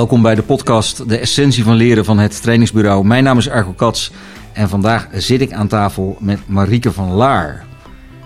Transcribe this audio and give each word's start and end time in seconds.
Welkom 0.00 0.22
bij 0.22 0.34
de 0.34 0.42
podcast 0.42 1.08
De 1.08 1.18
Essentie 1.18 1.64
van 1.64 1.74
Leren 1.74 2.04
van 2.04 2.18
het 2.18 2.42
Trainingsbureau. 2.42 3.04
Mijn 3.04 3.24
naam 3.24 3.38
is 3.38 3.48
Argo 3.48 3.72
Kats 3.72 4.12
en 4.52 4.68
vandaag 4.68 5.08
zit 5.12 5.40
ik 5.40 5.52
aan 5.52 5.68
tafel 5.68 6.16
met 6.20 6.48
Marieke 6.48 6.92
van 6.92 7.12
Laar. 7.12 7.64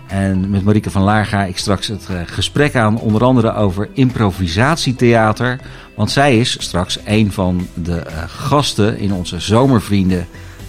En 0.07 0.51
met 0.51 0.65
Marieke 0.65 0.91
van 0.91 1.03
Laar 1.03 1.27
ga 1.27 1.45
ik 1.45 1.59
straks 1.59 1.87
het 1.87 2.07
eh, 2.11 2.17
gesprek 2.27 2.77
aan, 2.77 2.99
onder 2.99 3.25
andere 3.25 3.55
over 3.55 3.89
improvisatietheater. 3.93 5.61
Want 5.97 6.11
zij 6.11 6.39
is 6.39 6.57
straks 6.61 6.99
een 7.05 7.33
van 7.33 7.67
de 7.75 8.03
uh, 8.07 8.23
gasten 8.27 8.99
in 8.99 9.13
onze 9.13 9.41
zomervrienden 9.41 10.27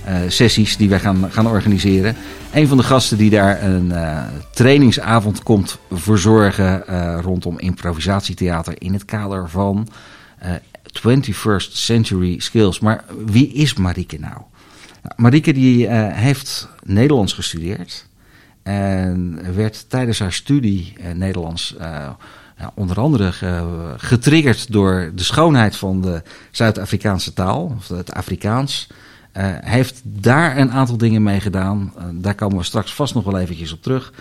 uh, 0.08 0.16
sessies 0.28 0.78
die 0.78 0.90
wij 0.90 1.00
gaan, 1.00 1.28
gaan 1.32 1.48
organiseren. 1.48 2.16
Een 2.54 2.68
van 2.68 2.78
de 2.78 2.84
gasten 2.84 3.18
die 3.18 3.30
daar 3.30 3.64
een 3.64 3.94
trainingsavond 4.54 5.44
komt 5.44 5.80
verzorgen 5.92 6.84
uh, 6.90 7.18
rondom 7.22 7.60
improvisatietheater 7.60 8.74
in 8.78 8.94
het 8.94 9.06
kader 9.06 9.50
van 9.50 9.88
21st 11.00 11.72
Century 11.72 12.40
Skills. 12.40 12.80
Maar 12.80 13.04
wie 13.26 13.54
is 13.54 13.74
Marieke 13.74 14.20
nou? 14.20 14.34
nou 15.02 15.14
Marieke 15.16 15.54
die 15.54 15.88
heeft 15.90 16.70
Nederlands 16.84 17.34
gestudeerd 17.34 18.08
en 18.64 19.40
werd 19.56 19.90
tijdens 19.90 20.20
haar 20.20 20.34
studie 20.34 20.94
Nederlands 21.14 21.76
ja, 22.58 22.72
onder 22.74 23.00
andere 23.00 23.32
getriggerd 23.98 24.72
door 24.72 25.12
de 25.16 25.24
schoonheid 25.24 25.76
van 25.76 26.02
de 26.02 26.22
Zuid-Afrikaanse 26.52 27.34
taal, 27.34 27.76
of 27.78 27.88
het 27.88 28.14
Afrikaans. 28.14 28.88
Heeft 29.62 30.02
daar 30.04 30.58
een 30.58 30.72
aantal 30.72 30.98
dingen 30.98 31.24
mee 31.24 31.40
gedaan. 31.40 31.94
Daar 32.14 32.36
komen 32.36 32.58
we 32.58 32.64
straks 32.64 32.94
vast 32.94 33.14
nog 33.14 33.24
wel 33.24 33.40
eventjes 33.40 33.74
op 33.74 33.82
terug. 33.82 34.14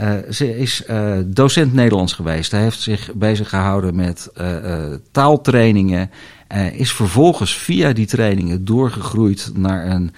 Uh, 0.00 0.12
ze 0.30 0.58
is 0.58 0.82
docent 1.26 1.72
Nederlands 1.72 2.12
geweest. 2.12 2.50
Hij 2.50 2.62
heeft 2.62 2.80
zich 2.80 3.10
bezig 3.14 3.48
gehouden 3.48 3.96
met 3.96 4.32
taaltrainingen. 5.12 6.10
is 6.72 6.92
vervolgens 6.92 7.56
via 7.56 7.92
die 7.92 8.06
trainingen 8.06 8.64
doorgegroeid 8.64 9.50
naar 9.54 9.86
een 9.86 10.12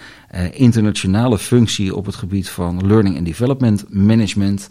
internationale 0.53 1.39
functie 1.39 1.97
op 1.97 2.07
het 2.07 2.15
gebied 2.15 2.49
van 2.49 2.87
Learning 2.87 3.17
and 3.17 3.27
Development 3.27 3.85
Management. 3.89 4.69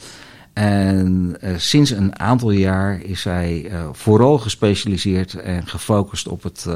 En 0.53 1.38
sinds 1.58 1.92
een 1.92 2.20
aantal 2.20 2.52
jaar 2.52 3.02
is 3.02 3.23
hij 3.23 3.72
vooral 3.92 4.38
gespecialiseerd 4.38 5.34
en 5.34 5.68
gefocust 5.68 6.28
op 6.28 6.44
het 6.44 6.68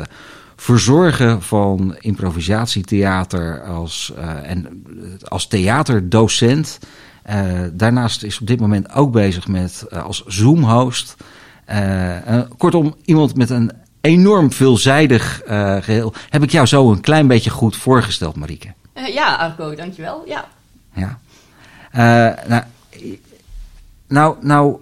verzorgen 0.56 1.42
van 1.42 1.96
improvisatietheater 2.00 3.64
als, 3.64 4.14
uh, 4.18 4.50
en 4.50 4.84
als 5.24 5.48
theaterdocent. 5.48 6.80
Uh, 7.30 7.62
daarnaast 7.72 8.24
is 8.24 8.40
op 8.40 8.48
dit 8.48 8.60
moment 8.60 8.94
ook 8.94 9.12
bezig 9.12 9.48
met 9.48 9.86
uh, 9.94 10.04
als 10.04 10.24
Zoom-host. 10.26 11.16
kortom, 12.58 12.96
iemand 13.06 13.36
met 13.36 13.50
een 13.50 13.72
enorm 14.02 14.52
veelzijdig 14.52 15.42
geheel. 15.80 16.14
Heb 16.30 16.44
ik 16.44 16.52
jou 16.52 16.66
zo 16.66 16.92
een 16.92 17.02
klein 17.02 17.28
beetje 17.28 17.50
goed 17.50 17.76
voorgesteld, 17.76 18.36
Marieke? 18.36 18.74
ja, 18.94 19.36
Arco, 19.36 19.76
dankjewel. 19.76 20.24
Ja. 20.28 20.48
ja. 20.94 21.20
nou, 22.48 22.64
nou, 24.08 24.36
nou 24.42 24.78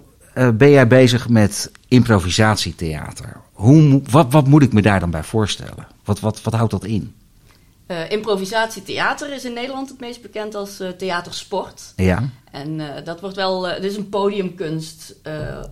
ben 0.54 0.70
jij 0.70 0.86
bezig 0.86 1.28
met 1.28 1.70
improvisatietheater. 1.88 3.36
Hoe, 3.52 4.02
wat, 4.10 4.32
wat 4.32 4.46
moet 4.46 4.62
ik 4.62 4.72
me 4.72 4.82
daar 4.82 5.00
dan 5.00 5.10
bij 5.10 5.22
voorstellen? 5.22 5.86
Wat, 6.04 6.20
wat, 6.20 6.42
wat 6.42 6.54
houdt 6.54 6.70
dat 6.70 6.84
in? 6.84 7.14
Uh, 7.86 8.10
improvisatietheater 8.10 9.32
is 9.32 9.44
in 9.44 9.52
Nederland 9.52 9.88
het 9.88 10.00
meest 10.00 10.22
bekend 10.22 10.54
als 10.54 10.80
uh, 10.80 10.88
theatersport. 10.88 11.92
Ja. 11.96 12.28
En 12.50 12.78
uh, 12.78 12.88
dat 13.04 13.20
wordt 13.20 13.36
wel, 13.36 13.66
het 13.66 13.84
is 13.84 13.96
een 13.96 14.08
podiumkunst. 14.08 15.14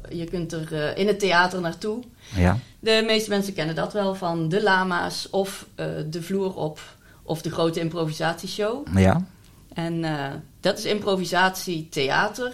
je 0.08 0.24
kunt 0.30 0.52
er 0.52 0.96
in 0.96 1.06
het 1.06 1.18
theater 1.18 1.61
naartoe. 1.61 2.02
Ja. 2.36 2.58
De 2.80 3.02
meeste 3.06 3.30
mensen 3.30 3.55
kennen 3.55 3.74
dat 3.74 3.92
wel 3.92 4.14
van 4.14 4.48
de 4.48 4.62
lama's 4.62 5.28
of 5.30 5.67
de 6.11 6.22
vloer 6.22 6.55
op 6.55 6.80
of 7.22 7.42
de 7.42 7.51
grote 7.51 7.80
improvisatieshow. 7.80 8.86
Ja. 8.98 9.27
En 9.74 10.05
dat 10.61 10.78
is 10.78 10.84
improvisatietheater. 10.84 12.52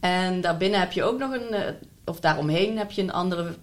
En 0.00 0.40
daarbinnen 0.40 0.80
heb 0.80 0.92
je 0.92 1.04
ook 1.04 1.18
nog 1.18 1.32
een, 1.32 1.76
of 2.04 2.20
daaromheen 2.20 2.78
heb 2.78 2.90
je 2.90 3.02
een 3.02 3.12
andere 3.12 3.54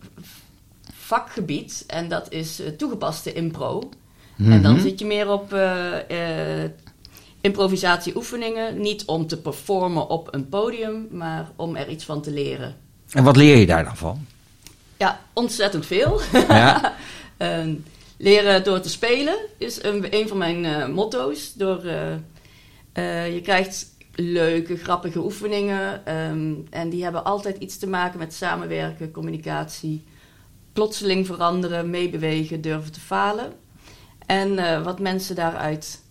vakgebied. 0.93 1.83
En 1.87 2.07
dat 2.07 2.31
is 2.31 2.61
toegepaste 2.77 3.33
impro. 3.33 3.89
En 4.37 4.61
dan 4.61 4.73
mhm. 4.73 4.81
zit 4.81 4.99
je 4.99 5.05
meer 5.05 5.31
op 5.31 5.53
uh, 5.53 5.93
uh, 6.11 6.63
improvisatieoefeningen. 7.41 8.81
Niet 8.81 9.05
om 9.05 9.27
te 9.27 9.41
performen 9.41 10.09
op 10.09 10.33
een 10.33 10.49
podium, 10.49 11.07
maar 11.11 11.51
om 11.55 11.75
er 11.75 11.89
iets 11.89 12.05
van 12.05 12.21
te 12.21 12.31
leren. 12.31 12.75
En 13.11 13.23
wat 13.23 13.35
leer 13.35 13.57
je 13.57 13.65
daar 13.65 13.83
dan 13.83 13.97
van? 13.97 14.25
Ja, 14.97 15.19
ontzettend 15.33 15.85
veel. 15.85 16.21
Ja. 16.47 16.81
Ehm, 17.37 17.73
leren 18.17 18.63
door 18.63 18.79
te 18.79 18.89
spelen 18.89 19.35
is 19.57 19.83
een, 19.83 20.05
een 20.09 20.27
van 20.27 20.37
mijn 20.37 20.91
motto's. 20.93 21.53
Door, 21.53 21.81
je 23.33 23.39
krijgt 23.43 23.85
leuke, 24.15 24.77
grappige 24.77 25.19
oefeningen. 25.19 26.13
Um, 26.15 26.67
en 26.69 26.89
die 26.89 27.03
hebben 27.03 27.23
altijd 27.23 27.57
iets 27.57 27.77
te 27.77 27.87
maken 27.87 28.19
met 28.19 28.33
samenwerken, 28.33 29.11
communicatie 29.11 30.05
plotseling 30.73 31.25
veranderen, 31.25 31.89
meebewegen, 31.89 32.61
durven 32.61 32.91
te 32.91 32.99
falen. 32.99 33.53
En 34.27 34.51
uh, 34.51 34.83
wat 34.83 34.99
mensen 34.99 35.35
daaruit 35.35 36.01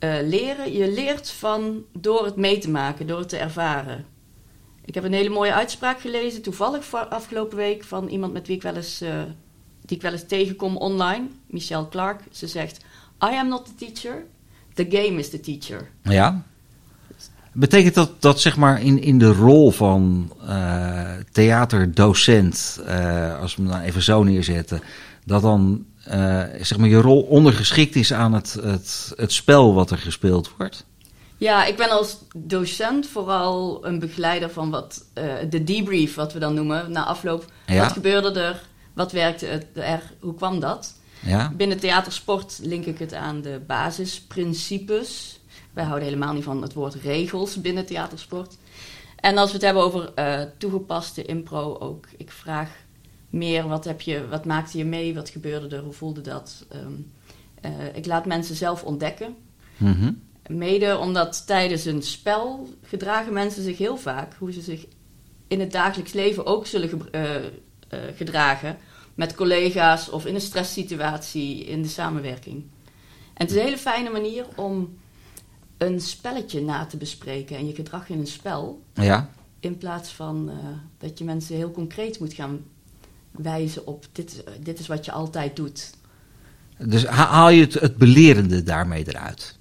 uh, 0.00 0.14
leren, 0.22 0.72
je 0.72 0.92
leert 0.92 1.30
van 1.30 1.84
door 1.92 2.24
het 2.24 2.36
mee 2.36 2.58
te 2.58 2.70
maken, 2.70 3.06
door 3.06 3.18
het 3.18 3.28
te 3.28 3.36
ervaren. 3.36 4.04
Ik 4.84 4.94
heb 4.94 5.04
een 5.04 5.12
hele 5.12 5.28
mooie 5.28 5.54
uitspraak 5.54 6.00
gelezen, 6.00 6.42
toevallig 6.42 6.94
afgelopen 6.94 7.56
week, 7.56 7.84
van 7.84 8.08
iemand 8.08 8.32
met 8.32 8.46
wie 8.46 8.56
ik 8.56 8.62
wel 8.62 8.76
eens, 8.76 9.02
uh, 9.02 9.22
die 9.84 9.96
ik 9.96 10.02
wel 10.02 10.12
eens 10.12 10.26
tegenkom 10.26 10.76
online, 10.76 11.26
Michelle 11.46 11.88
Clark. 11.88 12.20
Ze 12.30 12.46
zegt: 12.46 12.78
I 13.24 13.36
am 13.36 13.48
not 13.48 13.66
the 13.66 13.74
teacher, 13.74 14.24
the 14.74 14.86
game 14.88 15.18
is 15.18 15.30
the 15.30 15.40
teacher. 15.40 15.88
Ja. 16.02 16.42
Betekent 17.52 17.94
dat 17.94 18.22
dat 18.22 18.40
zeg 18.40 18.56
maar 18.56 18.82
in, 18.82 19.02
in 19.02 19.18
de 19.18 19.32
rol 19.32 19.70
van 19.70 20.32
theaterdocent, 21.32 22.80
als 23.40 23.56
we 23.56 23.62
hem 23.62 23.70
dan 23.70 23.80
even 23.80 24.02
zo 24.02 24.22
neerzetten, 24.22 24.80
dat 25.24 25.42
dan 25.42 25.84
zeg 26.60 26.76
maar 26.76 26.88
je 26.88 27.00
rol 27.00 27.22
ondergeschikt 27.22 27.96
is 27.96 28.12
aan 28.12 28.32
het, 28.32 28.52
het, 28.62 29.12
het 29.16 29.32
spel 29.32 29.74
wat 29.74 29.90
er 29.90 29.98
gespeeld 29.98 30.50
wordt? 30.56 30.84
Ja, 31.36 31.64
ik 31.64 31.76
ben 31.76 31.90
als 31.90 32.18
docent 32.36 33.06
vooral 33.06 33.86
een 33.86 33.98
begeleider 33.98 34.50
van 34.50 34.70
wat 34.70 35.04
de 35.50 35.64
debrief, 35.64 36.14
wat 36.14 36.32
we 36.32 36.38
dan 36.38 36.54
noemen, 36.54 36.92
na 36.92 37.04
afloop. 37.04 37.44
Ja. 37.66 37.80
Wat 37.82 37.92
gebeurde 37.92 38.40
er? 38.40 38.62
Wat 38.92 39.12
werkte 39.12 39.62
er? 39.74 40.12
Hoe 40.20 40.34
kwam 40.34 40.60
dat? 40.60 40.94
Ja. 41.20 41.52
Binnen 41.56 41.78
theatersport 41.78 42.58
link 42.62 42.84
ik 42.84 42.98
het 42.98 43.14
aan 43.14 43.40
de 43.40 43.60
basisprincipes 43.66 45.38
wij 45.74 45.84
houden 45.84 46.08
helemaal 46.08 46.32
niet 46.32 46.44
van 46.44 46.62
het 46.62 46.72
woord 46.72 46.94
regels 46.94 47.60
binnen 47.60 47.86
theatersport. 47.86 48.56
En 49.16 49.38
als 49.38 49.48
we 49.48 49.54
het 49.54 49.64
hebben 49.64 49.82
over 49.82 50.12
uh, 50.18 50.40
toegepaste 50.58 51.24
impro 51.24 51.78
ook. 51.78 52.06
Ik 52.16 52.30
vraag 52.30 52.70
meer, 53.34 53.68
wat, 53.68 53.84
heb 53.84 54.00
je, 54.00 54.28
wat 54.28 54.44
maakte 54.44 54.78
je 54.78 54.84
mee? 54.84 55.14
Wat 55.14 55.28
gebeurde 55.28 55.76
er? 55.76 55.82
Hoe 55.82 55.92
voelde 55.92 56.20
dat? 56.20 56.66
Um, 56.74 57.12
uh, 57.64 57.96
ik 57.96 58.06
laat 58.06 58.26
mensen 58.26 58.56
zelf 58.56 58.82
ontdekken. 58.82 59.36
Mm 59.76 59.92
-hmm. 59.92 60.22
Mede 60.48 60.98
omdat 60.98 61.46
tijdens 61.46 61.84
een 61.84 62.02
spel 62.02 62.68
gedragen 62.82 63.32
mensen 63.32 63.62
zich 63.62 63.78
heel 63.78 63.96
vaak... 63.96 64.34
hoe 64.34 64.52
ze 64.52 64.60
zich 64.60 64.86
in 65.48 65.60
het 65.60 65.72
dagelijks 65.72 66.12
leven 66.12 66.46
ook 66.46 66.66
zullen 66.66 66.88
ge 66.88 66.98
uh, 67.92 68.00
gedragen... 68.16 68.78
met 69.14 69.34
collega's 69.34 70.10
of 70.10 70.26
in 70.26 70.34
een 70.34 70.40
stresssituatie 70.40 71.64
in 71.64 71.82
de 71.82 71.88
samenwerking. 71.88 72.64
En 73.34 73.46
het 73.46 73.50
is 73.50 73.56
een 73.56 73.64
hele 73.64 73.78
fijne 73.78 74.10
manier 74.10 74.46
om 74.56 74.98
een 75.78 76.00
spelletje 76.00 76.60
na 76.60 76.86
te 76.86 76.96
bespreken 76.96 77.56
en 77.56 77.66
je 77.66 77.74
gedrag 77.74 78.08
in 78.08 78.18
een 78.18 78.26
spel. 78.26 78.82
Ja. 78.94 79.30
In 79.60 79.78
plaats 79.78 80.10
van 80.10 80.50
dat 80.98 81.18
je 81.18 81.24
mensen 81.24 81.56
heel 81.56 81.70
concreet 81.70 82.20
moet 82.20 82.32
gaan 82.32 82.64
wijzen 83.36 83.86
op 83.86 84.06
dit, 84.12 84.44
dit 84.60 84.78
is 84.78 84.86
wat 84.86 85.04
je 85.04 85.12
altijd 85.12 85.56
doet. 85.56 85.90
Dus 86.78 87.06
haal 87.06 87.48
je 87.48 87.60
het, 87.60 87.74
het 87.74 87.96
belerende 87.96 88.62
daarmee 88.62 89.04
eruit? 89.08 89.58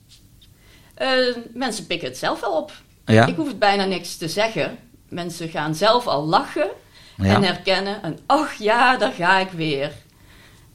Uh, 1.01 1.35
mensen 1.53 1.85
pikken 1.85 2.07
het 2.07 2.17
zelf 2.17 2.39
wel 2.39 2.57
op. 2.57 2.71
Ja. 3.05 3.25
Ik 3.25 3.35
hoef 3.35 3.47
het 3.47 3.59
bijna 3.59 3.85
niks 3.85 4.17
te 4.17 4.27
zeggen. 4.27 4.77
Mensen 5.09 5.49
gaan 5.49 5.75
zelf 5.75 6.07
al 6.07 6.25
lachen 6.25 6.69
ja. 7.17 7.35
en 7.35 7.43
herkennen. 7.43 8.01
En 8.01 8.19
ach 8.25 8.53
ja, 8.53 8.97
daar 8.97 9.11
ga 9.11 9.39
ik 9.39 9.49
weer. 9.49 9.91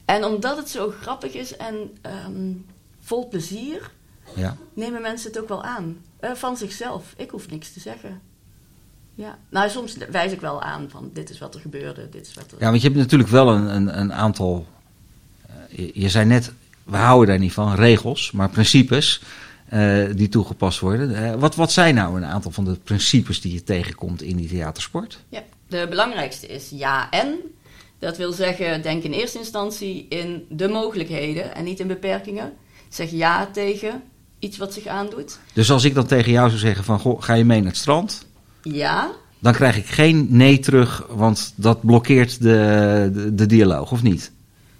En 0.05 0.25
omdat 0.25 0.57
het 0.57 0.69
zo 0.69 0.93
grappig 1.01 1.33
is 1.33 1.57
en 1.57 1.97
um, 2.25 2.65
vol 2.99 3.27
plezier, 3.27 3.91
ja. 4.35 4.57
nemen 4.73 5.01
mensen 5.01 5.31
het 5.31 5.41
ook 5.41 5.47
wel 5.47 5.63
aan. 5.63 5.97
Uh, 6.21 6.31
van 6.31 6.57
zichzelf. 6.57 7.13
Ik 7.17 7.29
hoef 7.29 7.49
niks 7.49 7.73
te 7.73 7.79
zeggen. 7.79 8.21
Ja, 9.19 9.37
nou 9.49 9.69
soms 9.69 9.97
wijs 10.11 10.31
ik 10.31 10.41
wel 10.41 10.61
aan 10.61 10.89
van 10.89 11.09
dit 11.13 11.29
is 11.29 11.39
wat 11.39 11.55
er 11.55 11.61
gebeurde, 11.61 12.09
dit 12.09 12.27
is 12.27 12.33
wat 12.33 12.51
er... 12.51 12.57
Ja, 12.59 12.69
want 12.69 12.81
je 12.81 12.87
hebt 12.87 12.99
natuurlijk 12.99 13.29
wel 13.29 13.49
een, 13.49 13.75
een, 13.75 13.99
een 13.99 14.13
aantal... 14.13 14.65
Uh, 15.49 15.77
je, 15.77 15.91
je, 15.93 16.09
zei 16.09 16.25
net, 16.25 16.51
we 16.83 16.97
houden 16.97 17.27
daar 17.27 17.39
niet 17.39 17.53
van, 17.53 17.75
regels, 17.75 18.31
maar 18.31 18.49
principes 18.49 19.21
uh, 19.73 20.05
die 20.15 20.29
toegepast 20.29 20.79
worden. 20.79 21.39
wat, 21.39 21.55
wat 21.55 21.71
zijn 21.71 21.95
nou 21.95 22.17
een 22.17 22.25
aantal 22.25 22.51
van 22.51 22.63
de 22.63 22.75
principes 22.83 23.41
die 23.41 23.53
je 23.53 23.63
tegenkomt 23.63 24.21
in 24.21 24.37
die 24.37 24.47
theatersport? 24.47 25.19
Ja, 25.29 25.43
de 25.67 25.87
belangrijkste 25.89 26.47
is 26.47 26.69
ja 26.69 27.09
en. 27.09 27.35
Dat 27.99 28.17
wil 28.17 28.31
zeggen, 28.31 28.81
denk 28.81 29.03
in 29.03 29.11
eerste 29.11 29.37
instantie 29.37 30.05
in 30.09 30.45
de 30.49 30.67
mogelijkheden 30.67 31.55
en 31.55 31.63
niet 31.63 31.79
in 31.79 31.87
beperkingen. 31.87 32.53
Zeg 32.89 33.11
ja 33.11 33.45
tegen 33.45 34.03
iets 34.39 34.57
wat 34.57 34.73
zich 34.73 34.85
aandoet. 34.85 35.39
Dus 35.53 35.71
als 35.71 35.83
ik 35.83 35.93
dan 35.93 36.05
tegen 36.05 36.31
jou 36.31 36.47
zou 36.47 36.59
zeggen 36.59 36.83
van, 36.83 36.99
goh, 36.99 37.21
ga 37.21 37.33
je 37.33 37.45
mee 37.45 37.59
naar 37.59 37.67
het 37.67 37.77
strand? 37.77 38.27
Ja. 38.71 39.11
Dan 39.39 39.53
krijg 39.53 39.77
ik 39.77 39.85
geen 39.85 40.27
nee 40.29 40.59
terug, 40.59 41.05
want 41.09 41.53
dat 41.55 41.81
blokkeert 41.81 42.41
de, 42.41 43.09
de, 43.13 43.35
de 43.35 43.45
dialoog, 43.45 43.91
of 43.91 44.03
niet? 44.03 44.31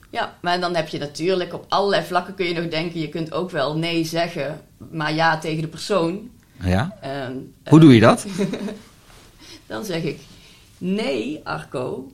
Ja, 0.10 0.38
maar 0.42 0.60
dan 0.60 0.76
heb 0.76 0.88
je 0.88 0.98
natuurlijk 0.98 1.54
op 1.54 1.66
allerlei 1.70 2.04
vlakken 2.04 2.36
kun 2.36 2.46
je 2.46 2.54
nog 2.54 2.68
denken, 2.70 3.00
je 3.00 3.10
kunt 3.10 3.32
ook 3.32 3.52
wel 3.52 3.78
nee 3.78 4.04
zeggen, 4.04 4.62
maar 4.92 5.14
ja 5.14 5.38
tegen 5.38 5.62
de 5.62 5.68
persoon. 5.68 6.30
Ja. 6.64 6.98
Ehm, 7.02 7.34
Hoe 7.70 7.80
doe 7.80 7.94
je 7.94 8.00
dat? 8.00 8.26
dan 9.68 9.86
zeg 9.86 10.04
ik, 10.04 10.20
nee 10.78 11.42
Arco, 11.44 12.12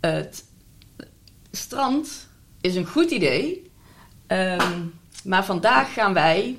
het 0.00 0.44
strand 1.50 2.28
is 2.60 2.74
een 2.74 2.86
goed 2.86 3.10
idee, 3.10 3.70
ehm, 4.26 4.80
maar 5.24 5.44
vandaag 5.44 5.92
gaan 5.92 6.12
wij... 6.12 6.58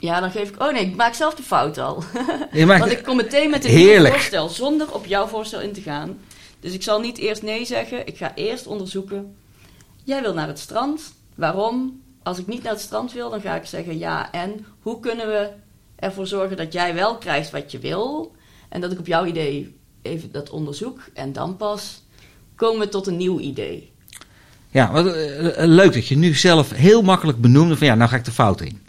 Ja, 0.00 0.20
dan 0.20 0.30
geef 0.30 0.48
ik... 0.48 0.62
Oh 0.62 0.72
nee, 0.72 0.86
ik 0.86 0.96
maak 0.96 1.14
zelf 1.14 1.34
de 1.34 1.42
fout 1.42 1.78
al. 1.78 2.04
Maakt- 2.66 2.80
Want 2.80 2.92
ik 2.92 3.02
kom 3.02 3.16
meteen 3.16 3.50
met 3.50 3.64
een 3.64 3.70
Heerlijk. 3.70 4.02
nieuw 4.02 4.12
voorstel, 4.12 4.48
zonder 4.48 4.94
op 4.94 5.06
jouw 5.06 5.26
voorstel 5.26 5.60
in 5.60 5.72
te 5.72 5.80
gaan. 5.80 6.18
Dus 6.60 6.72
ik 6.72 6.82
zal 6.82 7.00
niet 7.00 7.18
eerst 7.18 7.42
nee 7.42 7.64
zeggen. 7.64 8.06
Ik 8.06 8.16
ga 8.16 8.32
eerst 8.34 8.66
onderzoeken. 8.66 9.34
Jij 10.04 10.22
wil 10.22 10.34
naar 10.34 10.46
het 10.48 10.58
strand. 10.58 11.00
Waarom? 11.34 12.00
Als 12.22 12.38
ik 12.38 12.46
niet 12.46 12.62
naar 12.62 12.72
het 12.72 12.80
strand 12.80 13.12
wil, 13.12 13.30
dan 13.30 13.40
ga 13.40 13.54
ik 13.54 13.64
zeggen 13.66 13.98
ja. 13.98 14.32
En 14.32 14.66
hoe 14.80 15.00
kunnen 15.00 15.26
we 15.26 15.48
ervoor 15.96 16.26
zorgen 16.26 16.56
dat 16.56 16.72
jij 16.72 16.94
wel 16.94 17.16
krijgt 17.16 17.50
wat 17.50 17.72
je 17.72 17.78
wil? 17.78 18.32
En 18.68 18.80
dat 18.80 18.92
ik 18.92 18.98
op 18.98 19.06
jouw 19.06 19.24
idee 19.24 19.76
even 20.02 20.32
dat 20.32 20.50
onderzoek. 20.50 21.00
En 21.14 21.32
dan 21.32 21.56
pas 21.56 22.02
komen 22.54 22.80
we 22.80 22.88
tot 22.88 23.06
een 23.06 23.16
nieuw 23.16 23.38
idee. 23.38 23.92
Ja, 24.70 24.92
wat, 24.92 25.06
eh, 25.06 25.46
eh, 25.62 25.68
leuk 25.68 25.92
dat 25.92 26.06
je 26.06 26.16
nu 26.16 26.34
zelf 26.34 26.70
heel 26.70 27.02
makkelijk 27.02 27.40
benoemde 27.40 27.76
van 27.76 27.86
ja, 27.86 27.94
nou 27.94 28.10
ga 28.10 28.16
ik 28.16 28.24
de 28.24 28.30
fout 28.32 28.60
in. 28.60 28.80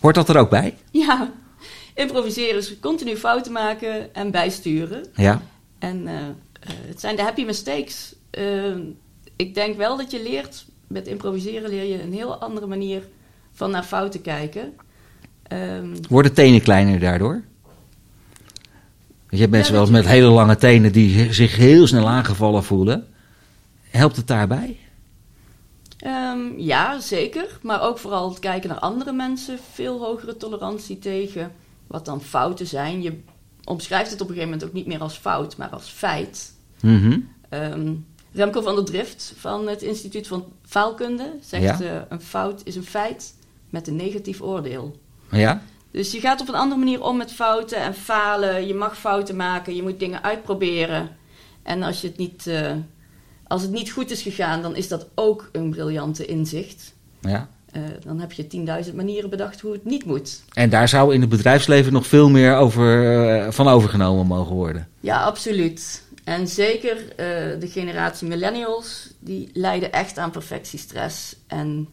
Hoort 0.00 0.14
dat 0.14 0.28
er 0.28 0.36
ook 0.36 0.50
bij? 0.50 0.76
Ja, 0.90 1.32
improviseren 1.94 2.56
is 2.56 2.80
continu 2.80 3.16
fouten 3.16 3.52
maken 3.52 4.14
en 4.14 4.30
bijsturen. 4.30 5.04
Ja. 5.14 5.42
En 5.78 6.06
eh, 6.06 6.14
eh, 6.14 6.28
het 6.88 7.00
zijn 7.00 7.16
de 7.16 7.22
happy 7.22 7.44
mistakes. 7.44 8.14
Eh, 8.30 8.76
ik 9.36 9.54
denk 9.54 9.76
wel 9.76 9.96
dat 9.96 10.10
je 10.10 10.22
leert, 10.22 10.66
met 10.86 11.06
improviseren 11.06 11.70
leer 11.70 11.84
je 11.84 12.02
een 12.02 12.12
heel 12.12 12.40
andere 12.40 12.66
manier 12.66 13.02
van 13.52 13.70
naar 13.70 13.82
fouten 13.82 14.20
kijken. 14.20 14.72
Ehm, 15.42 15.96
Worden 16.08 16.34
tenen 16.34 16.62
kleiner 16.62 17.00
daardoor? 17.00 17.42
Je 19.30 19.38
hebt 19.38 19.50
mensen 19.50 19.74
Ja, 19.74 19.80
wel 19.80 19.88
eens 19.88 19.98
met 19.98 20.12
hele 20.12 20.28
lange 20.28 20.56
tenen 20.56 20.92
die 20.92 21.32
zich 21.32 21.56
heel 21.56 21.86
snel 21.86 22.08
aangevallen 22.08 22.64
voelen. 22.64 23.06
Helpt 23.90 24.16
het 24.16 24.26
daarbij? 24.26 24.78
Ehm, 25.98 26.58
ja, 26.58 27.00
zeker. 27.00 27.58
Maar 27.62 27.82
ook 27.82 27.98
vooral 27.98 28.28
het 28.28 28.38
kijken 28.38 28.68
naar 28.68 28.78
andere 28.78 29.12
mensen. 29.12 29.58
Veel 29.72 30.00
hogere 30.00 30.36
tolerantie 30.36 30.98
tegen 30.98 31.52
wat 31.86 32.04
dan 32.04 32.22
fouten 32.22 32.66
zijn. 32.66 33.02
Je 33.02 33.20
omschrijft 33.64 34.10
het 34.10 34.20
op 34.20 34.28
een 34.28 34.34
gegeven 34.34 34.52
moment 34.52 34.68
ook 34.68 34.76
niet 34.76 34.86
meer 34.86 35.00
als 35.00 35.16
fout, 35.16 35.56
maar 35.56 35.68
als 35.68 35.88
feit. 35.88 36.52
Mhm. 36.80 37.18
Ehm, 37.48 37.94
Remco 38.32 38.60
van 38.60 38.74
der 38.74 38.84
Drift 38.84 39.34
van 39.36 39.68
het 39.68 39.82
Instituut 39.82 40.26
van 40.26 40.44
Faalkunde 40.66 41.32
zegt: 41.40 41.78
Ja. 41.78 41.80
eh, 41.80 42.00
een 42.08 42.20
fout 42.20 42.60
is 42.64 42.76
een 42.76 42.84
feit 42.84 43.34
met 43.70 43.86
een 43.86 43.96
negatief 43.96 44.40
oordeel. 44.40 44.96
Ja? 45.30 45.62
Dus 45.90 46.12
je 46.12 46.20
gaat 46.20 46.40
op 46.40 46.48
een 46.48 46.54
andere 46.54 46.80
manier 46.80 47.02
om 47.02 47.16
met 47.16 47.32
fouten 47.32 47.78
en 47.78 47.94
falen. 47.94 48.66
Je 48.66 48.74
mag 48.74 48.98
fouten 48.98 49.36
maken, 49.36 49.76
je 49.76 49.82
moet 49.82 49.98
dingen 50.00 50.22
uitproberen. 50.22 51.16
En 51.62 51.82
als, 51.82 52.00
je 52.00 52.06
het 52.08 52.16
niet, 52.16 52.46
eh, 52.46 52.72
als 53.48 53.62
het 53.62 53.70
niet 53.70 53.90
goed 53.90 54.10
is 54.10 54.22
gegaan, 54.22 54.62
dan 54.62 54.76
is 54.76 54.88
dat 54.88 55.06
ook 55.14 55.48
een 55.52 55.70
briljante 55.70 56.26
inzicht. 56.26 56.94
ja. 57.20 57.48
Eh, 57.72 57.82
dan 58.04 58.20
heb 58.20 58.32
je 58.32 58.46
10.000 58.86 58.94
manieren 58.94 59.30
bedacht 59.30 59.60
hoe 59.60 59.72
het 59.72 59.84
niet 59.84 60.04
moet. 60.04 60.42
En 60.52 60.70
daar 60.70 60.88
zou 60.88 61.14
in 61.14 61.20
het 61.20 61.30
bedrijfsleven 61.30 61.92
nog 61.92 62.06
veel 62.06 62.30
meer 62.30 62.56
over, 62.56 63.18
eh, 63.18 63.50
van 63.50 63.68
overgenomen 63.68 64.26
mogen 64.26 64.54
worden. 64.54 64.88
Ja, 65.00 65.22
absoluut. 65.22 66.02
En 66.24 66.48
zeker 66.48 66.96
eh, 66.96 67.16
de 67.60 67.68
generatie 67.68 68.28
millennials, 68.28 69.10
die 69.18 69.50
lijden 69.52 69.92
echt 69.92 70.18
aan 70.18 70.30
perfectiestress. 70.30 71.36
En 71.46 71.88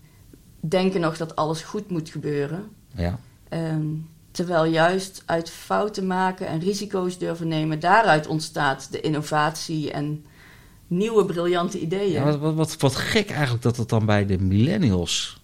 denken 0.60 1.02
nog 1.02 1.18
dat 1.18 1.36
alles 1.36 1.62
goed 1.62 1.90
moet 1.90 2.10
gebeuren. 2.10 2.64
Ja. 2.96 3.20
Ehm, 3.50 3.88
terwijl 4.32 4.66
juist 4.66 5.24
uit 5.26 5.50
fouten 5.50 6.08
maken 6.08 6.48
en 6.48 6.60
risico's 6.60 7.18
durven 7.18 7.48
nemen, 7.48 7.80
daaruit 7.80 8.28
ontstaat 8.28 8.92
de 8.92 9.02
innovatie 9.02 9.92
en 9.92 10.26
nieuwe 10.88 11.26
briljante 11.26 11.80
ideeën. 11.80 12.12
Ja, 12.12 12.24
wat, 12.24 12.40
wat, 12.40 12.56
wat, 12.56 12.76
wat 12.78 12.96
gek 12.96 13.30
eigenlijk 13.30 13.64
dat 13.64 13.78
het 13.78 13.90
dan 13.90 14.06
bij 14.06 14.26
de 14.26 14.38
millennials 14.40 15.40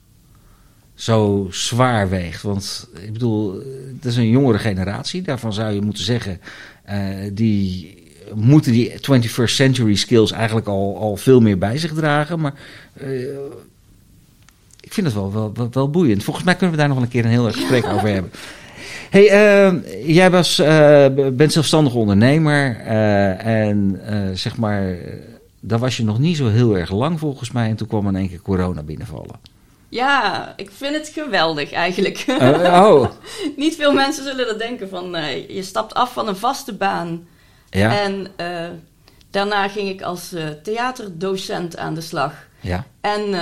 zo 0.94 1.48
zwaar 1.52 2.10
weegt. 2.10 2.42
Want 2.42 2.90
ik 3.02 3.14
bedoel, 3.14 3.54
het 3.96 4.06
is 4.06 4.18
een 4.18 4.30
jongere 4.30 4.60
generatie. 4.60 5.22
Daarvan 5.22 5.54
zou 5.54 5.74
je 5.74 5.82
moeten 5.82 6.04
zeggen, 6.04 6.42
eh, 6.84 7.00
die 7.34 8.00
moeten 8.36 8.72
die 8.72 8.92
21st 8.92 9.54
century 9.54 9.96
skills 9.96 10.32
eigenlijk 10.32 10.68
al, 10.68 10.98
al 11.00 11.18
veel 11.18 11.40
meer 11.40 11.58
bij 11.58 11.78
zich 11.78 11.94
dragen. 11.94 12.40
Maar 12.40 12.54
eh, 12.94 13.22
ik 14.80 14.94
vind 14.94 15.06
het 15.06 15.16
wel, 15.16 15.34
wel, 15.34 15.52
wel, 15.54 15.70
wel 15.72 15.90
boeiend. 15.90 16.24
Volgens 16.24 16.46
mij 16.46 16.56
kunnen 16.56 16.72
we 16.72 16.78
daar 16.78 16.88
nog 16.88 16.98
wel 16.98 17.06
een 17.06 17.12
keer 17.12 17.26
een 17.26 17.32
heel 17.32 17.48
erg 17.48 17.56
gesprek 17.56 17.86
over 17.86 18.10
hebben. 18.14 18.32
Hey, 19.10 19.30
eh, 19.30 19.74
jij 20.16 20.32
was, 20.32 20.60
eh, 20.60 21.06
bent 21.34 21.54
zelfstandig 21.54 21.94
ondernemer 21.94 22.76
en 23.38 24.02
zeg 24.34 24.58
maar, 24.58 24.96
daar 25.62 25.80
was 25.80 25.98
je 25.98 26.04
nog 26.04 26.20
niet 26.20 26.38
zo 26.38 26.48
heel 26.48 26.78
erg 26.78 26.92
lang 26.92 27.20
volgens 27.20 27.52
mij 27.52 27.70
en 27.70 27.76
toen 27.76 27.88
kwam 27.88 28.08
in 28.08 28.16
één 28.16 28.30
keer 28.30 28.42
corona 28.42 28.84
binnenvallen. 28.84 29.40
Ja, 29.90 30.54
ik 30.56 30.72
vind 30.72 30.96
het 30.96 31.08
geweldig 31.08 31.72
eigenlijk. 31.72 32.18
Eh, 32.28 32.50
oh, 32.84 33.10
Niet 33.58 33.76
veel 33.76 33.94
mensen 33.94 34.24
zullen 34.24 34.46
dat 34.48 34.60
denken 34.60 34.90
van 34.90 35.16
eh, 35.16 35.50
je 35.50 35.64
stapt 35.64 35.94
af 35.94 36.14
van 36.14 36.28
een 36.28 36.36
vaste 36.36 36.74
baan. 36.74 37.28
ja, 37.70 38.00
En 38.02 38.28
eh, 38.36 38.70
daarna 39.30 39.68
ging 39.70 39.90
ik 39.90 40.02
als 40.02 40.36
theaterdocent 40.64 41.78
aan 41.78 41.94
de 41.94 42.02
slag. 42.02 42.34
ja. 42.60 42.86
En 43.02 43.34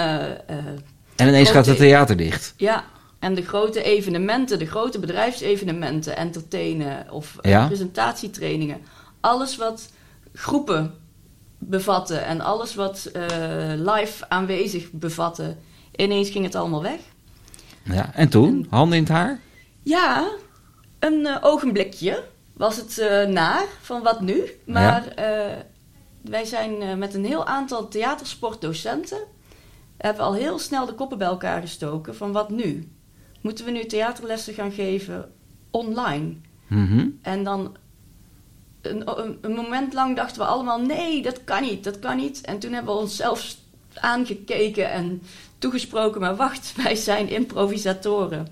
En 1.16 1.28
ineens 1.28 1.50
gaat 1.50 1.66
het 1.66 1.78
theater 1.78 2.18
dicht. 2.18 2.54
Ja, 2.58 2.84
en 3.20 3.34
de 3.36 3.42
grote 3.42 3.84
evenementen, 3.84 4.60
de 4.60 4.66
grote 4.66 5.00
bedrijfsevenementen, 5.00 6.18
entertainen 6.18 7.12
of 7.12 7.36
Ja. 7.42 7.66
presentatietrainingen. 7.68 8.78
Alles 9.20 9.58
wat 9.58 9.90
groepen 10.34 10.94
bevatten 11.60 12.26
en 12.26 12.42
alles 12.42 12.76
wat 12.76 13.06
eh, 13.06 13.28
live 13.76 14.30
aanwezig 14.30 14.92
bevatte. 14.92 15.56
Ineens 15.96 16.30
ging 16.30 16.46
het 16.46 16.56
allemaal 16.56 16.82
weg. 16.82 17.00
Ja. 17.84 18.14
En 18.14 18.30
toen? 18.30 18.68
Handen 18.70 18.98
in 18.98 19.04
het 19.04 19.12
haar? 19.12 19.40
Ja, 19.84 20.30
een 21.00 21.26
eh, 21.26 21.38
ogenblikje 21.42 22.24
was 22.54 22.78
het 22.78 22.98
eh, 22.98 23.28
naar 23.28 23.66
van 23.82 24.04
wat 24.04 24.22
nu. 24.22 24.44
Maar 24.66 25.14
wij 26.22 26.46
zijn 26.46 27.00
met 27.00 27.14
een 27.14 27.26
heel 27.26 27.46
aantal 27.46 27.88
theatersportdocenten... 27.88 29.20
hebben 29.98 30.24
al 30.24 30.34
heel 30.34 30.60
snel 30.60 30.86
de 30.86 30.94
koppen 30.94 31.18
bij 31.18 31.28
elkaar 31.28 31.62
gestoken 31.62 32.16
van 32.16 32.32
wat 32.32 32.50
nu. 32.50 32.92
Moeten 33.42 33.66
we 33.66 33.72
nu 33.72 33.86
theaterlessen 33.86 34.54
gaan 34.54 34.72
geven 34.72 35.32
online? 35.72 36.36
Mhm. 36.68 37.08
En 37.22 37.44
dan 37.44 37.76
een, 38.82 39.20
een, 39.20 39.38
een 39.42 39.54
moment 39.54 39.94
lang 39.94 40.16
dachten 40.16 40.42
we 40.42 40.48
allemaal: 40.48 40.80
nee, 40.82 41.22
dat 41.22 41.44
kan 41.44 41.62
niet, 41.62 41.84
dat 41.84 42.00
kan 42.00 42.18
niet. 42.18 42.42
En 42.42 42.60
toen 42.60 42.74
hebben 42.74 42.94
we 42.94 43.00
onszelf 43.00 43.56
aangekeken 43.94 44.92
en 44.92 45.22
toegesproken: 45.58 46.22
maar 46.22 46.36
wacht, 46.36 46.74
wij 46.84 46.96
zijn 46.96 47.30
improvisatoren. 47.30 48.48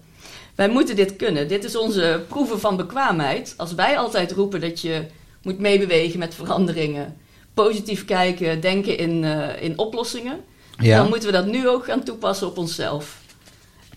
Wij 0.55 0.69
moeten 0.69 0.95
dit 0.95 1.15
kunnen. 1.15 1.47
Dit 1.47 1.63
is 1.63 1.75
onze 1.75 2.23
proeven 2.27 2.59
van 2.59 2.77
bekwaamheid. 2.77 3.53
Als 3.57 3.73
wij 3.73 3.97
altijd 3.97 4.31
roepen 4.31 4.61
dat 4.61 4.81
je 4.81 5.05
moet 5.41 5.59
meebewegen 5.59 6.19
met 6.19 6.35
veranderingen, 6.35 7.17
positief 7.53 8.05
kijken, 8.05 8.61
denken 8.61 8.97
in, 8.97 9.23
eh, 9.23 9.61
in 9.61 9.77
oplossingen, 9.77 10.39
Ja. 10.77 10.97
dan 10.97 11.09
moeten 11.09 11.29
we 11.29 11.35
dat 11.35 11.45
nu 11.45 11.67
ook 11.67 11.85
gaan 11.85 12.03
toepassen 12.03 12.47
op 12.47 12.57
onszelf. 12.57 13.21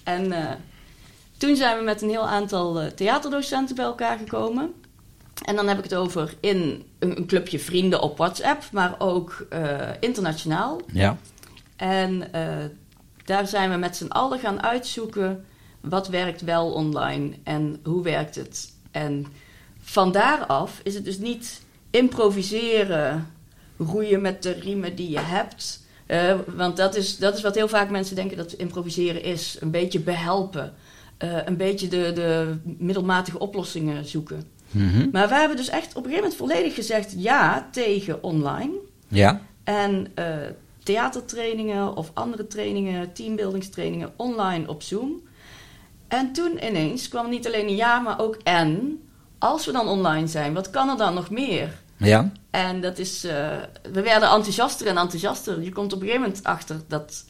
En 0.04 0.32
eh, 0.32 0.50
toen 1.36 1.56
zijn 1.56 1.78
we 1.78 1.84
met 1.84 2.02
een 2.02 2.08
heel 2.08 2.26
aantal 2.26 2.80
eh, 2.80 2.86
theaterdocenten 2.86 3.76
bij 3.76 3.84
elkaar 3.84 4.18
gekomen. 4.18 4.74
En 5.44 5.56
dan 5.56 5.68
heb 5.68 5.78
ik 5.78 5.84
het 5.84 5.94
over 5.94 6.34
in 6.40 6.84
een, 6.98 7.18
een 7.18 7.26
clubje 7.26 7.58
vrienden 7.58 8.02
op 8.02 8.16
WhatsApp, 8.16 8.62
maar 8.72 8.94
ook 8.98 9.46
eh, 9.50 9.88
internationaal. 10.00 10.80
Ja. 10.92 11.16
En 11.76 12.32
eh, 12.32 12.64
daar 13.24 13.46
zijn 13.46 13.70
we 13.70 13.76
met 13.76 13.96
z'n 13.96 14.06
allen 14.08 14.38
gaan 14.38 14.62
uitzoeken 14.62 15.44
wat 15.80 16.08
werkt 16.08 16.40
wel 16.40 16.72
online 16.72 17.32
en 17.42 17.80
hoe 17.84 18.02
werkt 18.02 18.34
het. 18.34 18.74
En 18.90 19.26
van 19.80 20.12
daaraf 20.12 20.80
is 20.82 20.94
het 20.94 21.04
dus 21.04 21.18
niet 21.18 21.62
improviseren, 21.90 23.32
roeien 23.76 24.20
met 24.20 24.42
de 24.42 24.52
riemen 24.52 24.94
die 24.94 25.10
je 25.10 25.20
hebt. 25.20 25.82
Eh, 26.06 26.34
want 26.46 26.76
dat 26.76 26.94
is, 26.94 27.16
dat 27.16 27.36
is 27.36 27.42
wat 27.42 27.54
heel 27.54 27.68
vaak 27.68 27.90
mensen 27.90 28.16
denken 28.16 28.36
dat 28.36 28.52
improviseren 28.52 29.22
is. 29.22 29.56
Een 29.60 29.70
beetje 29.70 30.00
behelpen. 30.00 30.74
Eh, 31.16 31.36
een 31.44 31.56
beetje 31.56 31.88
de, 31.88 32.12
de 32.14 32.56
middelmatige 32.62 33.38
oplossingen 33.38 34.04
zoeken. 34.04 34.42
Mhm. 34.70 35.08
Maar 35.12 35.28
wij 35.28 35.38
hebben 35.38 35.56
dus 35.56 35.68
echt 35.68 35.88
op 35.88 36.04
een 36.04 36.10
gegeven 36.10 36.22
moment 36.22 36.36
volledig 36.36 36.74
gezegd 36.74 37.14
ja 37.16 37.68
tegen 37.72 38.22
online. 38.22 38.72
Ja. 39.08 39.40
En 39.64 40.06
uh, 40.18 40.24
theatertrainingen 40.82 41.96
of 41.96 42.10
andere 42.14 42.46
trainingen, 42.46 43.12
teambuildingstrainingen 43.12 44.12
online 44.16 44.68
op 44.68 44.82
Zoom. 44.82 45.22
En 46.08 46.32
toen 46.32 46.66
ineens 46.66 47.08
kwam 47.08 47.28
niet 47.28 47.46
alleen 47.46 47.68
een 47.68 47.76
ja, 47.76 47.98
maar 47.98 48.20
ook 48.20 48.36
en. 48.42 49.00
Als 49.38 49.66
we 49.66 49.72
dan 49.72 49.88
online 49.88 50.26
zijn, 50.26 50.54
wat 50.54 50.70
kan 50.70 50.88
er 50.88 50.96
dan 50.96 51.14
nog 51.14 51.30
meer? 51.30 51.74
Ja. 51.96 52.32
En 52.50 52.80
dat 52.80 52.98
is, 52.98 53.24
uh, 53.24 53.32
we 53.92 54.02
werden 54.02 54.30
enthousiaster 54.30 54.86
en 54.86 54.96
enthousiaster. 54.96 55.62
Je 55.62 55.72
komt 55.72 55.92
op 55.92 56.00
een 56.00 56.06
gegeven 56.06 56.26
moment 56.26 56.44
achter 56.44 56.80
dat 56.88 57.24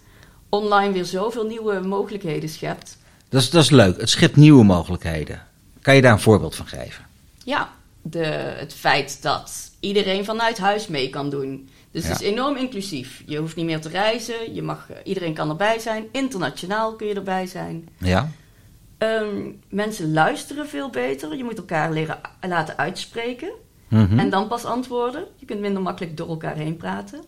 online 0.49 0.93
weer 0.93 1.05
zoveel 1.05 1.47
nieuwe 1.47 1.81
mogelijkheden 1.81 2.49
schept. 2.49 2.97
Dat 3.29 3.43
is, 3.43 3.51
dat 3.51 3.63
is 3.63 3.71
leuk. 3.71 4.01
Het 4.01 4.11
schept 4.11 4.37
nieuwe 4.37 4.65
mogelijkheden. 4.65 5.43
Kan 5.83 5.95
je 5.95 6.03
daar 6.03 6.13
een 6.13 6.21
voorbeeld 6.21 6.55
van 6.55 6.67
geven? 6.67 7.05
Ja, 7.51 7.73
de, 8.03 8.27
het 8.59 8.75
feit 8.75 9.23
dat 9.23 9.71
iedereen 9.81 10.25
vanuit 10.25 10.59
huis 10.59 10.87
mee 10.87 11.11
kan 11.11 11.31
doen. 11.31 11.69
Dus 11.91 12.09
het 12.09 12.21
is 12.21 12.27
enorm 12.27 12.57
inclusief. 12.57 13.23
Je 13.27 13.39
hoeft 13.39 13.57
niet 13.57 13.65
meer 13.65 13.81
te 13.81 13.89
reizen. 13.89 14.55
Je 14.55 14.63
mag, 14.63 14.89
iedereen 15.05 15.35
kan 15.35 15.49
erbij 15.49 15.79
zijn. 15.79 16.05
Internationaal 16.13 16.95
kun 16.97 17.07
je 17.07 17.15
erbij 17.15 17.47
zijn. 17.47 17.89
Ja. 17.99 18.31
Um, 18.99 19.61
mensen 19.69 20.13
luisteren 20.13 20.69
veel 20.69 20.91
beter. 20.91 21.37
Je 21.37 21.45
moet 21.45 21.59
elkaar 21.59 21.93
leren 21.93 22.19
laten 22.49 22.79
uitspreken. 22.79 23.53
Mm 23.89 24.19
En 24.19 24.31
dan 24.31 24.49
pas 24.49 24.65
antwoorden. 24.65 25.25
Je 25.37 25.47
kunt 25.47 25.61
minder 25.61 25.83
makkelijk 25.83 26.17
door 26.17 26.29
elkaar 26.29 26.57
heen 26.57 26.77
praten. 26.77 27.21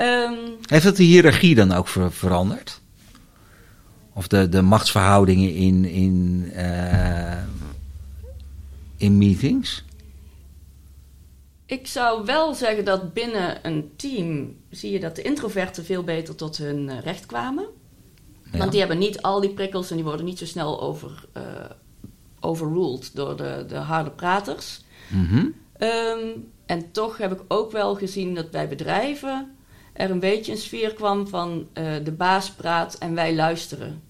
Um, 0.00 0.56
Heeft 0.66 0.84
dat 0.84 0.96
de 0.96 1.02
hiërarchie 1.02 1.54
dan 1.54 1.72
ook 1.72 1.88
ver 1.88 2.12
veranderd? 2.12 2.80
Of 4.12 4.28
de, 4.28 4.48
de 4.48 4.62
machtsverhoudingen 4.62 5.54
in, 5.54 5.84
in, 5.84 6.50
uh, 6.54 7.42
in 8.96 9.18
meetings? 9.18 9.84
Ik 11.66 11.86
zou 11.86 12.24
wel 12.24 12.54
zeggen 12.54 12.84
dat 12.84 13.12
binnen 13.12 13.66
een 13.66 13.90
team 13.96 14.56
zie 14.70 14.92
je 14.92 15.00
dat 15.00 15.16
de 15.16 15.22
introverten 15.22 15.84
veel 15.84 16.02
beter 16.02 16.34
tot 16.34 16.56
hun 16.56 16.88
uh, 16.88 17.00
recht 17.00 17.26
kwamen. 17.26 17.66
Ja. 18.52 18.58
Want 18.58 18.70
die 18.70 18.80
hebben 18.80 18.98
niet 18.98 19.22
al 19.22 19.40
die 19.40 19.54
prikkels 19.54 19.90
en 19.90 19.96
die 19.96 20.04
worden 20.04 20.24
niet 20.24 20.38
zo 20.38 20.44
snel 20.44 20.80
over, 20.80 21.24
uh, 21.36 21.42
overruled 22.40 23.10
door 23.14 23.36
de, 23.36 23.64
de 23.68 23.76
harde 23.76 24.10
praters. 24.10 24.84
Mm 25.08 25.26
-hmm. 25.26 25.54
um, 25.78 26.50
en 26.66 26.92
toch 26.92 27.16
heb 27.16 27.32
ik 27.32 27.40
ook 27.48 27.72
wel 27.72 27.94
gezien 27.94 28.34
dat 28.34 28.50
bij 28.50 28.68
bedrijven 28.68 29.56
er 29.92 30.10
een 30.10 30.20
beetje 30.20 30.52
een 30.52 30.58
sfeer 30.58 30.94
kwam 30.94 31.28
van 31.28 31.66
uh, 31.74 31.92
de 32.04 32.12
baas 32.12 32.50
praat 32.50 32.98
en 32.98 33.14
wij 33.14 33.34
luisteren. 33.34 34.02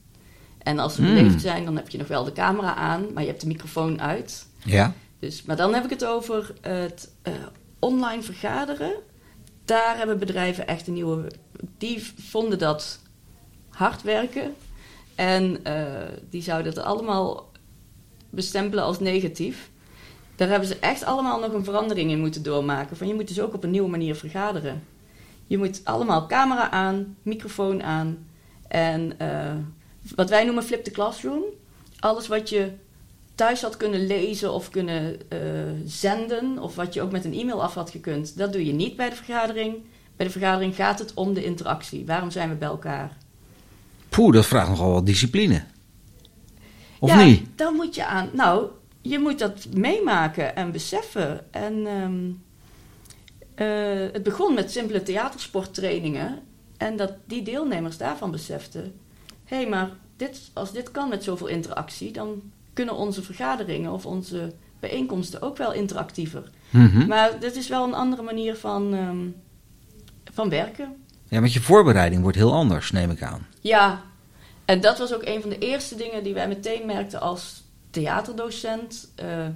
En 0.59 0.79
als 0.79 0.97
we 0.97 1.03
Hmm. 1.03 1.15
beleefd 1.15 1.41
zijn, 1.41 1.65
dan 1.65 1.77
heb 1.77 1.89
je 1.89 1.99
nog 1.99 2.09
wel 2.09 2.25
de 2.25 2.33
camera 2.33 2.75
aan, 2.75 3.07
maar 3.15 3.23
je 3.23 3.29
hebt 3.29 3.41
de 3.41 3.47
microfoon 3.47 4.01
uit. 4.01 4.47
Ja. 4.67 4.93
Dus, 5.19 5.43
maar 5.43 5.57
dan 5.57 5.75
heb 5.75 5.85
ik 5.85 5.91
het 5.91 6.05
over 6.05 6.53
het 6.61 7.11
uh, 7.29 7.35
online 7.79 8.23
vergaderen. 8.23 8.93
Daar 9.65 9.97
hebben 9.97 10.19
bedrijven 10.19 10.67
echt 10.67 10.87
een 10.87 10.93
nieuwe. 10.93 11.27
Die 11.79 12.13
vonden 12.19 12.59
dat 12.59 13.01
hard 13.69 14.03
werken. 14.03 14.55
En 15.15 15.61
uh, 15.67 15.85
die 16.31 16.43
zouden 16.43 16.73
het 16.73 16.83
allemaal 16.83 17.51
bestempelen 18.31 18.85
als 18.85 19.01
negatief. 19.01 19.71
Daar 20.37 20.49
hebben 20.49 20.69
ze 20.69 20.79
echt 20.79 21.05
allemaal 21.05 21.41
nog 21.41 21.53
een 21.53 21.65
verandering 21.65 22.11
in 22.11 22.21
moeten 22.21 22.43
doormaken. 22.43 22.97
Van 22.97 23.07
je 23.07 23.15
moet 23.15 23.29
dus 23.29 23.41
ook 23.41 23.55
op 23.55 23.65
een 23.65 23.71
nieuwe 23.71 23.91
manier 23.91 24.15
vergaderen. 24.15 24.83
Je 25.47 25.59
moet 25.59 25.81
allemaal 25.85 26.27
camera 26.27 26.71
aan, 26.71 27.17
microfoon 27.23 27.83
aan. 27.83 28.27
En 28.69 29.13
uh, 29.23 29.55
wat 30.15 30.31
wij 30.31 30.45
noemen 30.45 30.65
flip 30.65 30.85
the 30.85 30.91
classroom. 30.91 31.43
Alles 31.99 32.27
wat 32.29 32.49
je 32.49 32.73
thuis 33.37 33.63
had 33.63 33.77
kunnen 33.77 34.07
lezen 34.07 34.53
of 34.53 34.71
kunnen 34.71 35.17
uh, 35.33 35.41
zenden, 35.85 36.59
of 36.59 36.75
wat 36.75 36.95
je 36.95 37.03
ook 37.03 37.13
met 37.13 37.25
een 37.25 37.35
e-mail 37.35 37.63
af 37.63 37.75
had 37.75 37.91
gekund, 37.91 38.37
dat 38.39 38.53
doe 38.53 38.67
je 38.67 38.73
niet 38.73 38.97
bij 38.97 39.09
de 39.09 39.17
vergadering. 39.17 39.75
Bij 40.17 40.27
de 40.27 40.33
vergadering 40.33 40.75
gaat 40.75 40.99
het 40.99 41.15
om 41.15 41.35
de 41.35 41.45
interactie. 41.45 42.07
Waarom 42.07 42.31
zijn 42.31 42.49
we 42.49 42.55
bij 42.55 42.69
elkaar? 42.69 43.17
Poeh, 44.09 44.33
dat 44.33 44.47
vraagt 44.47 44.69
nogal 44.69 44.93
wat 44.93 45.07
discipline. 45.07 45.65
Of 46.99 47.11
ja, 47.11 47.25
niet? 47.25 47.49
Dan 47.55 47.75
moet 47.75 47.95
je 47.95 48.07
aan. 48.07 48.31
Nou, 48.33 48.69
je 49.01 49.19
moet 49.19 49.39
dat 49.39 49.67
meemaken 49.75 50.57
en 50.57 50.73
beseffen. 50.73 51.53
En 51.53 51.87
um, 51.87 52.43
uh, 53.57 54.13
het 54.13 54.23
begon 54.23 54.55
met 54.55 54.71
simpele 54.71 55.03
theatersporttrainingen. 55.03 56.43
En 56.77 56.97
dat 56.97 57.13
die 57.25 57.43
deelnemers 57.43 57.97
daarvan 57.97 58.31
beseften: 58.31 58.95
hé, 59.45 59.57
hey, 59.57 59.69
maar 59.69 59.91
dit, 60.17 60.51
als 60.53 60.73
dit 60.73 60.91
kan 60.91 61.09
met 61.09 61.25
zoveel 61.25 61.47
interactie, 61.47 62.13
dan 62.13 62.43
kunnen 62.77 62.97
onze 62.97 63.23
vergaderingen 63.23 63.93
of 63.93 64.07
onze 64.07 64.53
bijeenkomsten 64.81 65.43
ook 65.43 65.57
wel 65.57 65.73
interactiever. 65.73 66.51
Mm 66.71 66.87
-hmm. 66.87 67.07
Maar 67.07 67.41
dit 67.41 67.57
is 67.57 67.69
wel 67.69 67.85
een 67.85 67.95
andere 67.95 68.23
manier 68.23 68.57
van, 68.57 68.93
um, 68.93 69.35
van 70.33 70.49
werken. 70.49 70.97
Ja, 71.29 71.41
met 71.41 71.53
je 71.53 71.61
voorbereiding 71.61 72.23
wordt 72.23 72.37
heel 72.37 72.53
anders, 72.53 72.91
neem 72.91 73.11
ik 73.11 73.23
aan. 73.23 73.47
Ja, 73.61 74.03
en 74.65 74.81
dat 74.81 74.99
was 74.99 75.15
ook 75.15 75.25
een 75.25 75.41
van 75.41 75.51
de 75.51 75.59
eerste 75.59 75.97
dingen 75.97 76.23
die 76.23 76.35
wij 76.35 76.49
meteen 76.49 76.87
merkten 76.87 77.21
als 77.21 77.63
theaterdocent. 77.91 79.13
Uh, 79.23 79.47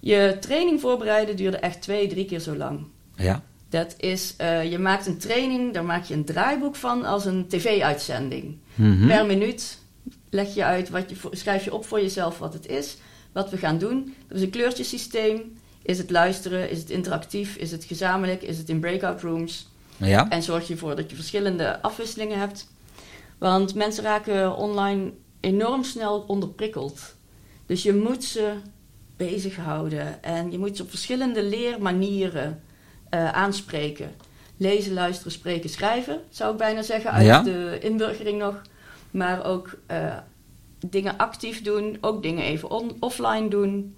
je 0.00 0.36
training 0.40 0.80
voorbereiden 0.80 1.36
duurde 1.36 1.56
echt 1.56 1.82
twee, 1.82 2.08
drie 2.08 2.24
keer 2.24 2.40
zo 2.40 2.56
lang. 2.56 2.86
Ja. 3.14 3.42
Dat 3.68 3.94
is, 3.98 4.34
uh, 4.40 4.70
je 4.70 4.78
maakt 4.78 5.06
een 5.06 5.18
training, 5.18 5.74
daar 5.74 5.84
maak 5.84 6.04
je 6.04 6.14
een 6.14 6.24
draaiboek 6.24 6.76
van 6.76 7.04
als 7.04 7.24
een 7.24 7.46
tv-uitzending. 7.48 8.56
Mm 8.74 8.98
-hmm. 8.98 9.08
Per 9.08 9.26
minuut 9.26 9.78
leg 10.30 10.54
je 10.54 10.64
uit, 10.64 10.88
wat 10.88 11.10
je, 11.10 11.16
schrijf 11.30 11.64
je 11.64 11.74
op 11.74 11.86
voor 11.86 12.00
jezelf 12.00 12.38
wat 12.38 12.52
het 12.52 12.66
is, 12.66 12.96
wat 13.32 13.50
we 13.50 13.56
gaan 13.56 13.78
doen. 13.78 14.14
Dat 14.28 14.36
is 14.36 14.42
een 14.42 14.50
kleurtjesysteem. 14.50 15.58
Is 15.82 15.98
het 15.98 16.10
luisteren? 16.10 16.70
Is 16.70 16.78
het 16.78 16.90
interactief? 16.90 17.56
Is 17.56 17.70
het 17.70 17.84
gezamenlijk? 17.84 18.42
Is 18.42 18.58
het 18.58 18.68
in 18.68 18.80
breakout 18.80 19.20
rooms? 19.20 19.68
Ja. 19.96 20.28
En 20.28 20.42
zorg 20.42 20.66
je 20.66 20.72
ervoor 20.72 20.96
dat 20.96 21.10
je 21.10 21.16
verschillende 21.16 21.82
afwisselingen 21.82 22.38
hebt. 22.38 22.68
Want 23.38 23.74
mensen 23.74 24.04
raken 24.04 24.56
online 24.56 25.12
enorm 25.40 25.84
snel 25.84 26.24
onderprikkeld. 26.26 27.00
Dus 27.66 27.82
je 27.82 27.94
moet 27.94 28.24
ze 28.24 28.52
bezighouden. 29.16 30.22
En 30.22 30.50
je 30.50 30.58
moet 30.58 30.76
ze 30.76 30.82
op 30.82 30.90
verschillende 30.90 31.42
leermanieren 31.42 32.62
uh, 33.10 33.32
aanspreken. 33.32 34.10
Lezen, 34.56 34.92
luisteren, 34.92 35.32
spreken, 35.32 35.70
schrijven, 35.70 36.20
zou 36.30 36.52
ik 36.52 36.58
bijna 36.58 36.82
zeggen, 36.82 37.10
uit 37.10 37.26
ja. 37.26 37.42
de 37.42 37.78
inburgering 37.80 38.38
nog. 38.38 38.62
Maar 39.10 39.44
ook 39.44 39.78
uh, 39.90 40.16
dingen 40.86 41.16
actief 41.16 41.62
doen, 41.62 41.98
ook 42.00 42.22
dingen 42.22 42.44
even 42.44 42.70
on, 42.70 42.96
offline 43.00 43.48
doen. 43.48 43.96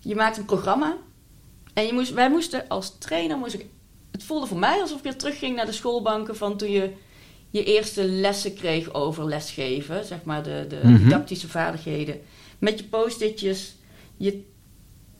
Je 0.00 0.14
maakt 0.14 0.36
een 0.36 0.44
programma. 0.44 0.96
En 1.74 1.86
je 1.86 1.92
moest, 1.92 2.12
wij 2.12 2.30
moesten 2.30 2.68
als 2.68 2.98
trainer, 2.98 3.36
moest 3.38 3.54
ik, 3.54 3.66
het 4.10 4.24
voelde 4.24 4.46
voor 4.46 4.58
mij 4.58 4.80
alsof 4.80 4.96
ik 4.98 5.02
weer 5.02 5.16
terugging 5.16 5.56
naar 5.56 5.66
de 5.66 5.72
schoolbanken 5.72 6.36
van 6.36 6.56
toen 6.56 6.70
je 6.70 6.92
je 7.50 7.64
eerste 7.64 8.04
lessen 8.04 8.54
kreeg 8.54 8.94
over 8.94 9.24
lesgeven, 9.24 10.04
zeg 10.04 10.22
maar 10.24 10.42
de, 10.42 10.64
de 10.68 10.80
Mhm. 10.82 11.02
didactische 11.02 11.48
vaardigheden. 11.48 12.20
Met 12.58 12.78
je 12.78 12.84
post-itjes 12.84 13.74
je 14.16 14.42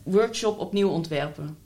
workshop 0.03 0.59
opnieuw 0.59 0.89
ontwerpen. 0.89 1.57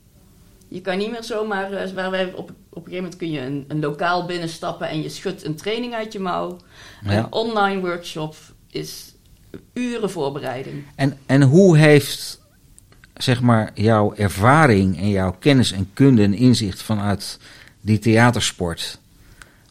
Je 0.67 0.81
kan 0.81 0.97
niet 0.97 1.11
meer 1.11 1.23
zomaar, 1.23 1.71
uh, 1.87 1.91
waar 1.93 2.11
wij 2.11 2.33
op, 2.33 2.51
op 2.75 2.85
een 2.85 2.91
gegeven 2.91 3.03
moment 3.03 3.15
kun 3.15 3.31
je 3.31 3.39
een, 3.39 3.65
een 3.67 3.79
lokaal 3.79 4.25
binnenstappen 4.25 4.89
en 4.89 5.01
je 5.01 5.09
schudt 5.09 5.45
een 5.45 5.55
training 5.55 5.93
uit 5.93 6.13
je 6.13 6.19
mouw. 6.19 6.57
Ja. 7.03 7.17
Een 7.17 7.31
online 7.31 7.81
workshop 7.81 8.35
is 8.69 9.13
uren 9.73 10.09
voorbereiding. 10.09 10.83
En, 10.95 11.17
en 11.25 11.41
hoe 11.41 11.77
heeft 11.77 12.41
zeg 13.13 13.41
maar 13.41 13.71
jouw 13.73 14.13
ervaring 14.13 14.97
en 14.97 15.09
jouw 15.09 15.35
kennis 15.39 15.71
en 15.71 15.89
kunde 15.93 16.23
en 16.23 16.33
inzicht 16.33 16.81
vanuit 16.81 17.39
die 17.81 17.99
theatersport, 17.99 18.99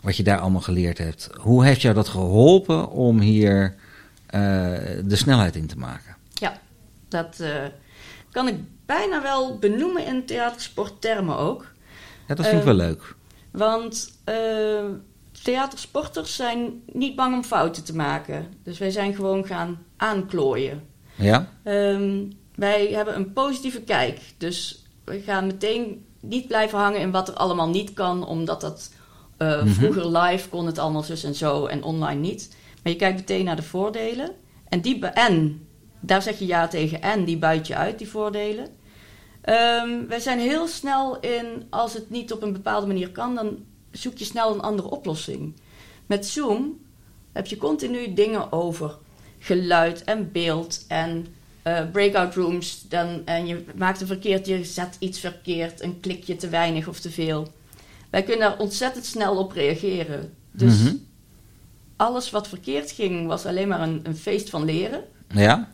wat 0.00 0.16
je 0.16 0.22
daar 0.22 0.38
allemaal 0.38 0.60
geleerd 0.60 0.98
hebt, 0.98 1.30
hoe 1.40 1.64
heeft 1.64 1.82
jou 1.82 1.94
dat 1.94 2.08
geholpen 2.08 2.90
om 2.90 3.20
hier 3.20 3.74
uh, 3.74 4.40
de 5.04 5.16
snelheid 5.16 5.56
in 5.56 5.66
te 5.66 5.78
maken? 5.78 6.16
Ja, 6.32 6.58
dat 7.08 7.38
uh, 7.40 7.48
kan 8.30 8.48
ik 8.48 8.56
bijna 8.86 9.22
wel 9.22 9.58
benoemen 9.58 10.06
in 10.06 10.26
theatersporttermen 10.26 11.36
ook. 11.36 11.73
Ja, 12.26 12.34
dat 12.34 12.46
vind 12.46 12.58
ik 12.58 12.64
wel 12.64 12.74
leuk. 12.74 13.14
Want 13.50 14.18
theatersporters 15.42 16.36
zijn 16.36 16.82
niet 16.92 17.16
bang 17.16 17.34
om 17.34 17.44
fouten 17.44 17.84
te 17.84 17.96
maken. 17.96 18.46
Dus 18.62 18.78
wij 18.78 18.90
zijn 18.90 19.14
gewoon 19.14 19.46
gaan 19.46 19.78
aanklooien. 19.96 20.82
Ja? 21.14 21.48
Um, 21.64 22.32
wij 22.54 22.86
hebben 22.86 23.16
een 23.16 23.32
positieve 23.32 23.80
kijk. 23.80 24.20
Dus 24.38 24.84
we 25.04 25.20
gaan 25.20 25.46
meteen 25.46 26.04
niet 26.20 26.46
blijven 26.46 26.78
hangen 26.78 27.00
in 27.00 27.10
wat 27.10 27.28
er 27.28 27.34
allemaal 27.34 27.68
niet 27.68 27.92
kan, 27.92 28.26
omdat 28.26 28.60
dat 28.60 28.92
uh, 29.38 29.48
mm 29.48 29.60
-hmm. 29.60 29.74
vroeger 29.74 30.18
live 30.18 30.48
kon 30.48 30.66
het 30.66 30.78
allemaal 30.78 31.02
zus 31.02 31.24
en 31.24 31.34
zo 31.34 31.66
en 31.66 31.82
online 31.82 32.20
niet. 32.20 32.56
Maar 32.82 32.92
je 32.92 32.98
kijkt 32.98 33.18
meteen 33.18 33.44
naar 33.44 33.56
de 33.56 33.62
voordelen. 33.62 34.30
En, 34.68 34.80
die 34.80 35.06
en 35.06 35.66
daar 36.00 36.22
zeg 36.22 36.38
je 36.38 36.46
ja 36.46 36.68
tegen 36.68 37.02
en 37.02 37.24
die 37.24 37.38
buit 37.38 37.66
je 37.66 37.76
uit, 37.76 37.98
die 37.98 38.08
voordelen. 38.08 38.68
Um, 39.48 40.06
wij 40.08 40.20
zijn 40.20 40.38
heel 40.38 40.68
snel 40.68 41.20
in, 41.20 41.66
als 41.70 41.94
het 41.94 42.10
niet 42.10 42.32
op 42.32 42.42
een 42.42 42.52
bepaalde 42.52 42.86
manier 42.86 43.10
kan, 43.10 43.34
dan 43.34 43.58
zoek 43.90 44.18
je 44.18 44.24
snel 44.24 44.54
een 44.54 44.60
andere 44.60 44.90
oplossing. 44.90 45.54
Met 46.06 46.26
Zoom 46.26 46.80
heb 47.32 47.46
je 47.46 47.56
continu 47.56 48.14
dingen 48.14 48.52
over 48.52 48.96
geluid 49.38 50.04
en 50.04 50.32
beeld 50.32 50.84
en 50.88 51.26
uh, 51.64 51.80
breakout 51.92 52.34
rooms. 52.34 52.84
Dan, 52.88 53.22
en 53.24 53.46
je 53.46 53.64
maakt 53.76 54.00
een 54.00 54.06
verkeerd, 54.06 54.46
je 54.46 54.64
zet 54.64 54.96
iets 54.98 55.20
verkeerd, 55.20 55.82
een 55.82 56.00
klikje 56.00 56.36
te 56.36 56.48
weinig 56.48 56.88
of 56.88 57.00
te 57.00 57.10
veel. 57.10 57.52
wij 58.10 58.22
kunnen 58.22 58.48
daar 58.48 58.58
ontzettend 58.58 59.04
snel 59.04 59.36
op 59.36 59.52
reageren. 59.52 60.34
Dus 60.50 60.82
Mhm. 60.82 60.94
alles 61.96 62.30
wat 62.30 62.48
verkeerd 62.48 62.90
ging, 62.90 63.26
was 63.26 63.46
alleen 63.46 63.68
maar 63.68 63.80
een, 63.80 64.00
een 64.02 64.16
feest 64.16 64.50
van 64.50 64.64
leren. 64.64 65.04
Ja? 65.28 65.70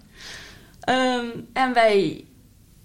Ehm, 0.81 1.27
en 1.53 1.73
wij 1.73 2.25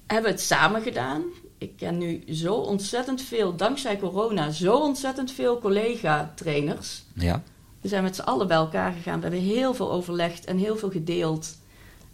hebben 0.08 0.32
het 0.32 0.42
samen 0.42 0.82
gedaan. 0.82 1.24
Ik 1.58 1.78
ken 1.78 1.98
nu 1.98 2.24
zo 2.34 2.54
ontzettend 2.54 3.22
veel, 3.22 3.56
dankzij 3.56 3.98
corona, 4.00 4.52
zo 4.52 4.76
ontzettend 4.76 5.32
veel 5.32 5.60
collega-trainers. 5.60 7.04
Ja. 7.14 7.44
We 7.82 7.88
zijn 7.88 8.04
met 8.04 8.16
z'n 8.16 8.22
allen 8.22 8.48
bij 8.48 8.58
elkaar 8.58 8.92
gegaan. 8.92 9.16
We 9.16 9.28
hebben 9.28 9.42
heel 9.42 9.74
veel 9.74 9.92
overlegd 9.92 10.46
en 10.46 10.58
heel 10.58 10.78
veel 10.78 10.92
gedeeld. 10.92 11.58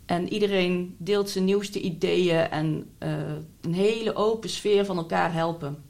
En 0.05 0.33
iedereen 0.33 0.95
deelt 0.97 1.29
zijn 1.29 1.45
nieuwste 1.45 1.81
ideeën 1.81 2.49
en 2.49 2.89
eh, 2.97 3.11
een 3.61 3.73
hele 3.73 4.15
open 4.15 4.49
sfeer 4.49 4.85
van 4.85 4.97
elkaar 4.97 5.33
helpen. 5.33 5.83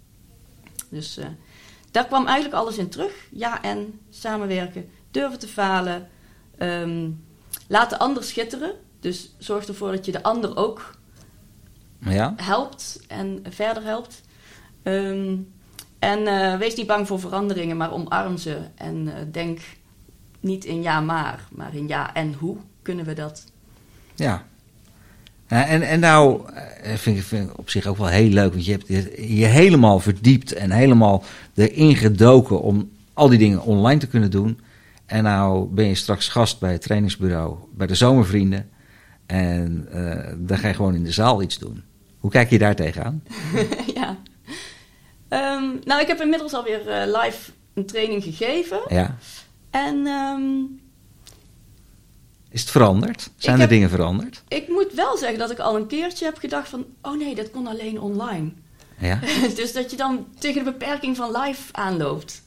Dus 0.89 1.17
eh, 1.17 1.25
daar 1.91 2.05
kwam 2.05 2.25
eigenlijk 2.25 2.55
alles 2.55 2.77
in 2.77 2.89
terug. 2.89 3.27
Ja, 3.31 3.61
en 3.61 3.99
samenwerken, 4.09 4.89
durven 5.11 5.39
te 5.39 5.47
falen, 5.47 6.09
ehm, 6.57 7.09
laat 7.67 7.89
de 7.89 7.99
ander 7.99 8.23
schitteren. 8.23 8.73
Dus 8.99 9.35
zorg 9.37 9.67
ervoor 9.67 9.91
dat 9.91 10.05
je 10.05 10.11
de 10.11 10.23
ander 10.23 10.57
ook 10.57 10.95
Ja? 12.09 12.33
helpt 12.37 12.99
en 13.07 13.43
verder 13.49 13.83
helpt. 13.83 14.21
Ehm, 14.83 15.35
en 16.01 16.27
eh, 16.27 16.57
wees 16.57 16.75
niet 16.75 16.87
bang 16.87 17.07
voor 17.07 17.19
veranderingen, 17.19 17.77
maar 17.77 17.91
omarm 17.93 18.37
ze. 18.37 18.57
En 18.75 19.07
eh, 19.07 19.21
denk 19.31 19.59
niet 20.39 20.65
in 20.65 20.81
ja 20.81 21.01
maar, 21.01 21.47
maar 21.51 21.75
in 21.75 21.87
ja 21.87 22.13
en 22.13 22.33
hoe 22.33 22.57
kunnen 22.81 23.05
we 23.05 23.13
dat? 23.13 23.45
Ja. 24.15 24.45
En, 25.47 25.81
en 25.81 25.99
nou, 25.99 26.41
eh, 26.53 26.93
vind 26.93 27.17
ik, 27.17 27.23
vind 27.23 27.49
ik 27.49 27.57
op 27.57 27.69
zich 27.69 27.85
ook 27.85 27.97
wel 27.97 28.07
heel 28.07 28.29
leuk, 28.29 28.51
want 28.51 28.65
je 28.65 28.71
hebt 28.71 28.87
je, 28.87 29.45
helemaal 29.45 29.99
verdiept 29.99 30.53
en 30.53 30.71
helemaal 30.71 31.23
erin 31.53 31.95
gedoken 31.95 32.61
om 32.61 32.89
al 33.13 33.29
die 33.29 33.39
dingen 33.39 33.61
online 33.61 33.99
te 33.99 34.07
kunnen 34.07 34.31
doen. 34.31 34.59
En 35.05 35.23
nou 35.23 35.67
ben 35.73 35.85
je 35.85 35.95
straks 35.95 36.27
gast 36.27 36.59
bij 36.59 36.71
het 36.71 36.81
trainingsbureau, 36.81 37.55
bij 37.73 37.87
de 37.87 37.95
Zomervrienden. 37.95 38.69
En 39.25 39.87
dan 40.37 40.57
ga 40.57 40.67
je 40.67 40.73
gewoon 40.73 40.95
in 40.95 41.03
de 41.03 41.11
zaal 41.11 41.41
iets 41.41 41.57
doen. 41.57 41.83
Hoe 42.21 42.31
kijk 42.31 42.49
je 42.49 42.57
daar 42.57 42.75
tegenaan? 42.75 43.23
ja. 43.95 44.17
Ehm, 45.27 45.63
nou, 45.83 46.01
ik 46.01 46.07
heb 46.07 46.21
inmiddels 46.21 46.53
alweer 46.53 46.87
eh, 46.89 47.21
live 47.21 47.51
een 47.73 47.85
training 47.85 48.23
gegeven. 48.23 48.79
Ja. 48.87 49.17
En 49.69 50.05
ehm, 50.07 50.41
Is 52.49 52.61
het 52.61 52.69
veranderd? 52.69 53.29
Zijn 53.35 53.55
er 53.55 53.61
heb- 53.61 53.69
dingen 53.69 53.89
veranderd? 53.89 54.43
ik 54.47 54.67
moet 54.67 54.93
wel 54.93 55.17
zeggen 55.17 55.39
dat 55.39 55.51
ik 55.51 55.59
al 55.59 55.75
een 55.75 55.87
keertje 55.87 56.25
heb 56.25 56.37
gedacht 56.37 56.69
van... 56.69 56.85
oh 57.01 57.17
nee, 57.17 57.35
dat 57.35 57.51
kon 57.51 57.67
alleen 57.67 58.01
online. 58.01 58.51
Ja. 58.99 59.19
dus 59.55 59.73
dat 59.73 59.91
je 59.91 59.97
dan 59.97 60.27
tegen 60.39 60.63
de 60.63 60.71
beperking 60.71 61.15
van 61.15 61.37
live 61.41 61.73
aanloopt. 61.73 62.41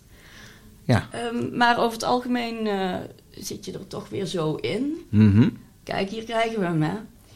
Ja. 0.84 1.08
Ehm, 1.10 1.56
maar 1.56 1.78
over 1.78 1.92
het 1.92 2.02
algemeen 2.02 2.66
eh, 2.66 2.94
zit 3.30 3.64
je 3.64 3.72
er 3.72 3.86
toch 3.86 4.08
weer 4.08 4.26
zo 4.26 4.54
in. 4.54 5.06
Mhm. 5.08 5.48
Kijk, 5.82 6.10
hier 6.10 6.24
krijgen 6.24 6.58
we 6.60 6.64
hem, 6.66 6.82
hè. 6.82 6.94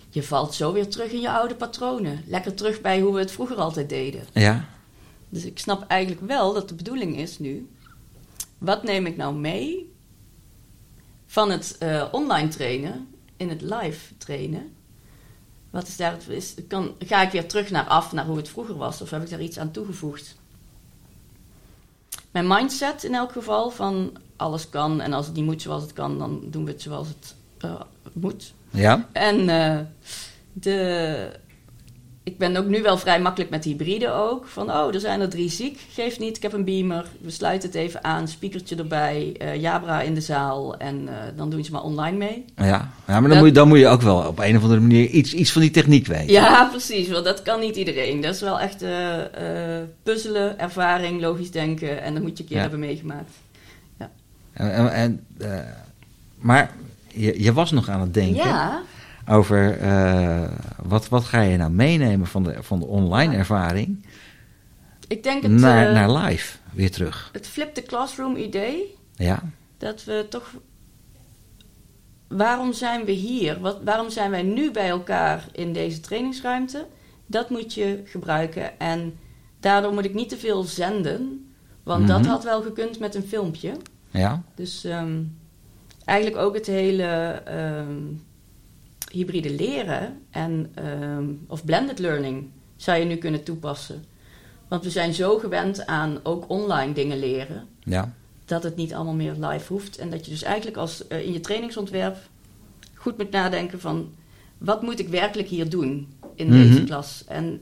Je 0.09 0.23
valt 0.23 0.55
zo 0.55 0.73
weer 0.73 0.88
terug 0.88 1.11
in 1.11 1.21
je 1.21 1.31
oude 1.31 1.55
patronen. 1.55 2.23
Lekker 2.27 2.55
terug 2.55 2.81
bij 2.81 3.00
hoe 3.00 3.12
we 3.12 3.19
het 3.19 3.31
vroeger 3.31 3.57
altijd 3.57 3.88
deden. 3.88 4.27
Ja. 4.33 4.69
Dus 5.29 5.45
ik 5.45 5.59
snap 5.59 5.85
eigenlijk 5.87 6.27
wel 6.27 6.53
dat 6.53 6.69
de 6.69 6.75
bedoeling 6.75 7.17
is 7.17 7.38
nu... 7.38 7.69
wat 8.59 8.83
neem 8.83 9.07
ik 9.07 9.17
nou 9.17 9.35
mee 9.35 9.93
van 11.27 11.50
het 11.50 11.77
eh, 11.79 12.05
online 12.12 12.49
trainen 12.49 13.09
in 13.37 13.49
het 13.49 13.61
live 13.61 14.17
trainen? 14.19 14.73
Wat 15.71 15.88
is 15.88 15.97
daar, 15.97 16.17
is, 16.29 16.55
kan, 16.69 16.95
ga 16.99 17.23
ik 17.23 17.31
weer 17.31 17.49
terug 17.49 17.71
naar 17.71 17.87
af, 17.87 18.12
naar 18.12 18.27
hoe 18.27 18.37
het 18.37 18.49
vroeger 18.49 18.77
was? 18.77 19.01
Of 19.01 19.11
heb 19.11 19.23
ik 19.23 19.31
daar 19.31 19.42
iets 19.42 19.59
aan 19.59 19.71
toegevoegd? 19.71 20.37
Mijn 22.31 22.47
mindset 22.47 23.05
in 23.05 23.14
elk 23.14 23.33
geval 23.33 23.71
van 23.71 24.16
alles 24.37 24.68
kan... 24.68 25.01
en 25.01 25.12
als 25.12 25.27
het 25.27 25.35
niet 25.35 25.44
moet 25.44 25.62
zoals 25.62 25.83
het 25.83 25.92
kan, 25.92 26.18
dan 26.18 26.40
doen 26.44 26.64
we 26.64 26.71
het 26.71 26.83
zoals 26.83 27.09
het 27.09 27.35
eh, 27.59 27.81
moet. 28.12 28.55
Ja. 28.70 29.09
En 29.12 29.48
eh, 29.48 29.76
de, 30.52 31.28
ik 32.22 32.38
ben 32.38 32.57
ook 32.57 32.66
nu 32.66 32.83
wel 32.83 32.98
vrij 32.98 33.20
makkelijk 33.20 33.50
met 33.50 33.64
hybride 33.64 34.11
ook. 34.12 34.46
Van, 34.46 34.70
oh, 34.70 34.94
er 34.94 35.00
zijn 35.00 35.20
er 35.20 35.28
drie 35.28 35.50
ziek. 35.50 35.81
Geeft 35.92 36.18
niet, 36.18 36.37
ik 36.37 36.42
heb 36.42 36.52
een 36.52 36.64
beamer. 36.64 37.07
We 37.20 37.31
sluiten 37.31 37.68
het 37.68 37.78
even 37.78 38.04
aan, 38.04 38.28
speakertje 38.28 38.76
erbij. 38.76 39.35
eh, 39.38 39.61
Jabra 39.61 40.00
in 40.00 40.14
de 40.14 40.20
zaal. 40.20 40.76
En 40.76 41.09
eh, 41.09 41.14
dan 41.37 41.50
doen 41.50 41.64
ze 41.64 41.72
maar 41.72 41.83
online 41.83 42.16
mee. 42.16 42.44
Ja, 42.57 42.64
ja 42.66 42.90
maar 43.07 43.20
dan, 43.20 43.28
Dat- 43.28 43.38
moet 43.38 43.46
je, 43.46 43.52
dan 43.52 43.68
moet 43.68 43.78
je 43.78 43.87
ook 43.88 44.02
wel 44.02 44.18
op 44.26 44.38
een 44.38 44.57
of 44.57 44.62
andere 44.62 44.81
manier 44.81 45.07
iets, 45.09 45.35
iets 45.35 45.52
van 45.52 45.61
die 45.62 45.70
techniek 45.70 46.07
weten. 46.07 46.33
Ja, 46.33 46.64
precies. 46.70 47.09
Want 47.09 47.24
dat 47.24 47.42
kan 47.42 47.61
niet 47.61 47.76
iedereen. 47.76 48.20
Dat 48.20 48.35
is 48.35 48.40
wel 48.40 48.61
echt 48.61 48.85
puzzelen, 50.02 50.59
ervaring, 50.59 51.20
logisch 51.20 51.50
denken. 51.50 52.02
En 52.02 52.12
dat 52.14 52.22
moet 52.22 52.37
je 52.37 52.42
een 52.42 52.48
keer 52.48 52.57
Ja. 52.57 52.62
hebben 52.62 52.81
meegemaakt. 52.81 53.31
En, 54.52 54.72
en, 54.74 54.92
en, 54.92 55.26
maar 56.38 56.70
je, 57.20 57.42
je 57.42 57.52
was 57.52 57.70
nog 57.70 57.88
aan 57.88 58.00
het 58.00 58.14
denken 58.14 58.44
Ja, 58.48 58.83
over 59.28 59.78
eh, 59.78 60.50
wat, 60.83 61.09
wat 61.09 61.24
ga 61.24 61.40
je 61.40 61.57
nou 61.57 61.70
meenemen 61.70 62.26
van 62.26 62.42
de, 62.42 62.57
van 62.61 62.78
de 62.78 62.87
online 62.87 63.33
Ja. 63.33 63.38
ervaring 63.38 64.07
ik 65.09 65.22
denk 65.22 65.42
het, 65.42 65.52
naar, 65.52 65.87
eh, 65.87 65.92
naar 65.92 66.11
live 66.26 66.57
weer 66.72 66.90
terug. 66.90 67.28
het 67.33 67.46
flip 67.48 67.74
the 67.74 67.83
classroom 67.83 68.37
idee. 68.37 68.96
Ja, 69.14 69.42
dat 69.78 70.04
we 70.04 70.26
toch. 70.31 70.50
Waarom 72.28 72.72
zijn 72.72 73.04
we 73.04 73.12
hier? 73.12 73.61
Wat, 73.61 73.78
waarom 73.85 74.11
zijn 74.11 74.31
wij 74.31 74.42
nu 74.42 74.70
bij 74.70 74.88
elkaar 74.88 75.44
in 75.52 75.72
deze 75.72 76.00
trainingsruimte? 76.00 76.87
Dat 77.26 77.50
moet 77.50 77.74
je 77.74 78.02
gebruiken. 78.04 78.78
En 78.78 79.14
daardoor 79.61 79.92
moet 79.92 80.04
ik 80.04 80.14
niet 80.14 80.28
te 80.28 80.37
veel 80.37 80.62
zenden, 80.62 81.50
want 81.83 82.07
dat 82.09 82.20
Mhm. 82.20 82.28
had 82.28 82.44
wel 82.44 82.62
gekund 82.62 82.98
met 82.98 83.14
een 83.14 83.26
filmpje. 83.28 83.72
ja, 84.11 84.42
Dus 84.54 84.85
ehm, 84.85 85.22
eigenlijk 86.09 86.42
ook 86.42 86.55
het 86.55 86.66
hele 86.66 87.05
ehm, 87.44 88.03
hybride 89.12 89.51
leren 89.55 90.23
en, 90.31 90.71
ehm, 90.75 91.25
of 91.47 91.64
blended 91.64 91.99
learning 91.99 92.51
zou 92.77 92.99
je 92.99 93.05
nu 93.05 93.16
kunnen 93.16 93.42
toepassen. 93.42 94.05
Want 94.68 94.85
we 94.85 94.90
zijn 94.90 95.14
zo 95.14 95.38
gewend 95.38 95.87
aan 95.87 96.21
ook 96.23 96.44
online 96.49 96.92
dingen 96.92 97.18
leren 97.18 97.66
ja, 97.85 98.12
dat 98.44 98.62
het 98.62 98.77
niet 98.77 98.94
allemaal 98.94 99.14
meer 99.14 99.35
live 99.38 99.73
hoeft. 99.73 99.97
En 99.99 100.11
dat 100.11 100.25
je 100.25 100.31
dus 100.31 100.42
eigenlijk 100.42 100.77
als, 100.77 101.07
eh, 101.07 101.25
in 101.27 101.33
je 101.33 101.40
trainingsontwerp 101.40 102.16
goed 102.94 103.18
moet 103.18 103.31
nadenken 103.31 103.81
van... 103.81 104.14
wat 104.59 104.83
moet 104.83 104.99
ik 104.99 105.09
werkelijk 105.09 105.49
hier 105.49 105.68
doen 105.71 106.09
in 106.35 106.47
Mhm. 106.49 106.57
deze 106.57 106.85
klas? 106.85 107.25
En 107.27 107.61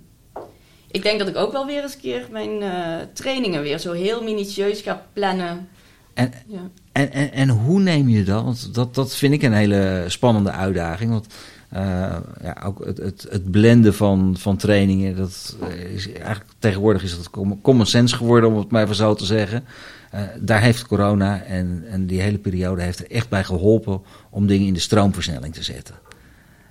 ik 0.90 1.02
denk 1.02 1.18
dat 1.18 1.28
ik 1.28 1.36
ook 1.36 1.52
wel 1.52 1.66
weer 1.66 1.82
eens 1.82 1.94
een 1.94 2.00
keer 2.00 2.26
mijn 2.30 2.62
eh, 2.62 3.06
trainingen 3.12 3.62
weer 3.62 3.78
zo 3.78 3.92
heel 3.92 4.22
minutieus 4.22 4.80
ga 4.80 5.06
plannen. 5.12 5.68
En, 6.14 6.32
Ja. 6.46 6.70
En, 6.96 7.12
en, 7.12 7.32
en 7.32 7.48
hoe 7.48 7.80
neem 7.80 8.08
je 8.08 8.24
dat? 8.24 8.44
Want 8.44 8.74
dat, 8.74 8.94
dat 8.94 9.16
vind 9.16 9.32
ik 9.32 9.42
een 9.42 9.52
hele 9.52 10.04
spannende 10.06 10.50
uitdaging. 10.50 11.10
Want 11.10 11.26
eh, 11.68 12.16
ja, 12.42 12.62
ook 12.64 12.84
het, 12.84 12.98
het, 12.98 13.26
het 13.30 13.50
blenden 13.50 13.94
van, 13.94 14.36
van 14.38 14.56
trainingen, 14.56 15.16
dat 15.16 15.56
is 15.94 16.12
eigenlijk 16.12 16.50
tegenwoordig 16.58 17.02
is 17.02 17.16
dat 17.16 17.30
com- 17.30 17.60
common 17.60 17.86
sense 17.86 18.16
geworden, 18.16 18.50
om 18.50 18.58
het 18.58 18.70
maar 18.70 18.82
even 18.82 18.94
zo 18.94 19.14
te 19.14 19.24
zeggen. 19.24 19.64
Eh, 20.10 20.22
daar 20.40 20.60
heeft 20.60 20.86
corona 20.86 21.42
en, 21.42 21.84
en 21.90 22.06
die 22.06 22.20
hele 22.20 22.38
periode 22.38 22.82
heeft 22.82 22.98
er 22.98 23.10
echt 23.10 23.28
bij 23.28 23.44
geholpen 23.44 24.02
om 24.30 24.46
dingen 24.46 24.66
in 24.66 24.74
de 24.74 24.80
stroomversnelling 24.80 25.54
te 25.54 25.62
zetten. 25.62 25.94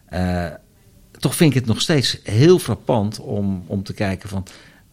Eh, 0.06 0.46
toch 1.20 1.36
vind 1.36 1.50
ik 1.50 1.60
het 1.60 1.68
nog 1.68 1.82
steeds 1.82 2.20
heel 2.24 2.60
frappant 2.60 3.20
om, 3.20 3.64
om 3.68 3.84
te 3.84 3.94
kijken 3.94 4.30
van 4.30 4.46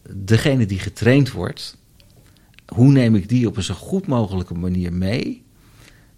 degene 0.09 0.65
die 0.65 0.79
getraind 0.79 1.31
wordt, 1.31 1.77
hoe 2.73 2.91
neem 2.91 3.15
ik 3.15 3.29
die 3.29 3.47
op 3.47 3.57
een 3.57 3.63
zo 3.63 3.73
goed 3.73 4.07
mogelijke 4.07 4.53
manier 4.53 4.93
mee, 4.93 5.43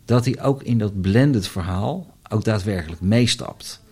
dat 0.06 0.26
hij 0.26 0.42
ook 0.42 0.64
in 0.64 0.78
dat 0.78 1.02
blended 1.02 1.48
verhaal 1.48 2.16
ook 2.30 2.44
daadwerkelijk 2.44 3.02
meestapt. 3.02 3.84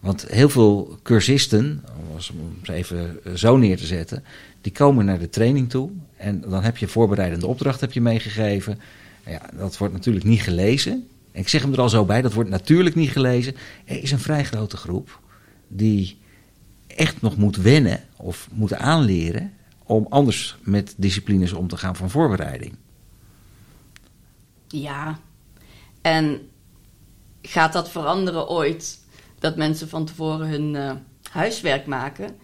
Want 0.00 0.26
heel 0.28 0.48
veel 0.48 0.98
cursisten, 1.02 1.84
om 2.32 2.56
het 2.60 2.68
even 2.68 3.20
zo 3.34 3.56
neer 3.56 3.76
te 3.76 3.86
zetten, 3.86 4.24
die 4.60 4.72
komen 4.72 5.04
naar 5.04 5.18
de 5.18 5.28
training 5.28 5.70
toe 5.70 5.90
en 6.16 6.40
dan 6.40 6.62
heb 6.62 6.76
je 6.76 6.88
voorbereidende 6.88 7.46
opdracht 7.46 7.80
heb 7.80 7.92
je 7.92 8.00
meegegeven. 8.00 8.78
Ja, 9.26 9.40
dat 9.56 9.78
wordt 9.78 9.94
natuurlijk 9.94 10.24
niet 10.24 10.40
gelezen. 10.40 10.92
En 11.32 11.40
ik 11.40 11.48
zeg 11.48 11.62
hem 11.62 11.72
er 11.72 11.80
al 11.80 11.88
zo 11.88 12.04
bij, 12.04 12.22
dat 12.22 12.32
wordt 12.32 12.50
natuurlijk 12.50 12.96
niet 12.96 13.10
gelezen. 13.10 13.54
Er 13.84 14.02
is 14.02 14.10
een 14.10 14.18
vrij 14.18 14.44
grote 14.44 14.76
groep 14.76 15.20
die 15.68 16.18
echt 16.86 17.22
nog 17.22 17.36
moet 17.36 17.56
wennen 17.56 18.00
of 18.16 18.48
moet 18.52 18.74
aanleren 18.74 19.52
om 19.86 20.06
anders 20.08 20.56
met 20.62 20.94
disciplines 20.96 21.52
om 21.52 21.68
te 21.68 21.76
gaan 21.76 21.96
van 21.96 22.10
voorbereiding. 22.10 22.76
ja. 24.68 25.18
En 26.02 26.48
gaat 27.42 27.72
dat 27.72 27.90
veranderen 27.90 28.48
ooit? 28.48 28.98
Dat 29.38 29.56
mensen 29.56 29.88
van 29.88 30.04
tevoren 30.04 30.48
hun 30.48 30.76
eh, 30.76 30.92
huiswerk 31.30 31.86
maken? 31.86 32.36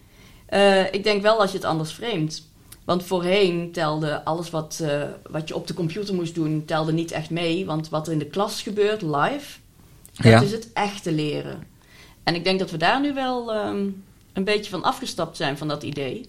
Eh, 0.47 0.93
ik 0.93 1.05
denk 1.05 1.23
wel 1.23 1.41
als 1.41 1.51
je 1.51 1.57
het 1.57 1.67
anders 1.67 1.91
framet. 1.91 2.43
Want 2.85 3.03
voorheen 3.05 3.73
telde 3.73 4.25
alles 4.25 4.51
wat, 4.51 4.81
eh, 4.83 5.03
wat 5.31 5.49
je 5.49 5.55
op 5.55 5.67
de 5.67 5.75
computer 5.75 6.15
moest 6.15 6.35
doen, 6.35 6.65
telde 6.65 6.93
niet 6.93 7.11
echt 7.11 7.31
mee. 7.31 7.67
Want 7.67 7.89
wat 7.89 8.07
er 8.07 8.13
in 8.13 8.19
de 8.19 8.27
klas 8.27 8.63
gebeurt, 8.63 9.03
live, 9.03 9.59
dat 10.13 10.25
Ja. 10.25 10.41
is 10.41 10.53
het 10.53 10.73
echte 10.73 11.13
leren. 11.13 11.63
En 12.23 12.35
ik 12.35 12.45
denk 12.45 12.59
dat 12.59 12.71
we 12.71 12.77
daar 12.77 13.01
nu 13.01 13.15
wel 13.15 13.53
ehm, 13.53 13.87
een 14.33 14.45
beetje 14.45 14.71
van 14.71 14.83
afgestapt 14.83 15.37
zijn 15.37 15.59
van 15.59 15.69
dat 15.69 15.83
idee. 15.83 16.29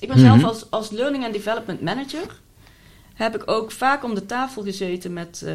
Ik 0.00 0.08
ben 0.08 0.18
zelf 0.18 0.36
mhm. 0.36 0.46
als, 0.46 0.70
als 0.70 0.90
Learning 0.90 1.24
and 1.24 1.32
Development 1.32 1.80
Manager 1.80 2.40
heb 3.14 3.34
ik 3.34 3.50
ook 3.50 3.70
vaak 3.70 4.04
om 4.04 4.14
de 4.14 4.26
tafel 4.26 4.62
gezeten 4.62 5.12
met 5.12 5.42
uh, 5.44 5.52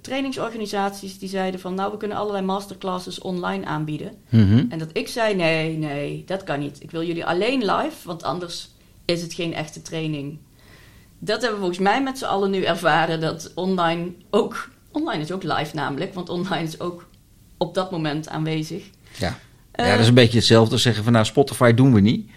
trainingsorganisaties 0.00 1.18
die 1.18 1.28
zeiden 1.28 1.60
van 1.60 1.74
nou 1.74 1.90
we 1.92 1.96
kunnen 1.96 2.16
allerlei 2.16 2.44
masterclasses 2.44 3.18
online 3.18 3.64
aanbieden. 3.64 4.12
Mhm. 4.28 4.64
En 4.68 4.78
dat 4.78 4.88
ik 4.92 5.08
zei 5.08 5.34
nee, 5.34 5.76
nee, 5.76 6.22
dat 6.26 6.44
kan 6.44 6.58
niet. 6.60 6.82
Ik 6.82 6.90
wil 6.90 7.02
jullie 7.02 7.26
alleen 7.26 7.58
live, 7.58 7.96
want 8.04 8.22
anders 8.22 8.70
is 9.04 9.22
het 9.22 9.32
geen 9.32 9.54
echte 9.54 9.82
training. 9.82 10.38
Dat 11.18 11.40
hebben 11.40 11.60
we 11.60 11.66
volgens 11.66 11.88
mij 11.88 12.02
met 12.02 12.18
z'n 12.18 12.24
allen 12.24 12.50
nu 12.50 12.62
ervaren 12.62 13.20
dat 13.20 13.52
online 13.54 14.12
ook, 14.30 14.70
online 14.92 15.22
is 15.22 15.32
ook 15.32 15.42
live 15.42 15.74
namelijk, 15.74 16.14
want 16.14 16.28
online 16.28 16.64
is 16.64 16.80
ook 16.80 17.08
op 17.56 17.74
dat 17.74 17.90
moment 17.90 18.28
aanwezig. 18.28 18.84
Ja, 19.18 19.38
ja 19.72 19.90
dat 19.90 20.00
is 20.00 20.08
een 20.08 20.14
beetje 20.14 20.38
hetzelfde 20.38 20.72
als 20.72 20.82
zeggen 20.82 21.04
van 21.04 21.12
nou 21.12 21.24
Spotify 21.24 21.72
doen 21.74 21.94
we 21.94 22.00
niet. 22.00 22.30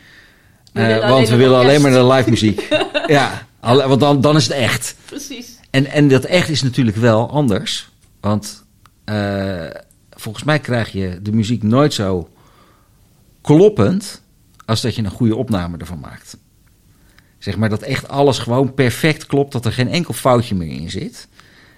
Uh, 0.73 1.09
want 1.09 1.29
we 1.29 1.35
willen 1.35 1.59
alleen 1.59 1.81
maar 1.81 1.91
de 1.91 2.05
live 2.05 2.29
muziek. 2.29 2.67
ja, 3.07 3.47
want 3.61 3.99
dan, 3.99 4.21
dan 4.21 4.35
is 4.35 4.47
het 4.47 4.57
echt. 4.57 4.95
Precies. 5.05 5.59
En, 5.69 5.85
en 5.85 6.07
dat 6.07 6.23
echt 6.23 6.49
is 6.49 6.61
natuurlijk 6.61 6.97
wel 6.97 7.29
anders. 7.29 7.89
Want 8.19 8.63
uh, 9.05 9.65
volgens 10.09 10.43
mij 10.43 10.59
krijg 10.59 10.91
je 10.91 11.19
de 11.21 11.31
muziek 11.31 11.63
nooit 11.63 11.93
zo 11.93 12.29
kloppend 13.41 14.21
als 14.65 14.81
dat 14.81 14.95
je 14.95 15.03
een 15.03 15.09
goede 15.09 15.35
opname 15.35 15.77
ervan 15.77 15.99
maakt. 15.99 16.37
Zeg 17.39 17.57
maar 17.57 17.69
dat 17.69 17.81
echt 17.81 18.07
alles 18.07 18.39
gewoon 18.39 18.73
perfect 18.73 19.25
klopt, 19.25 19.51
dat 19.51 19.65
er 19.65 19.73
geen 19.73 19.89
enkel 19.89 20.13
foutje 20.13 20.55
meer 20.55 20.81
in 20.81 20.89
zit. 20.89 21.27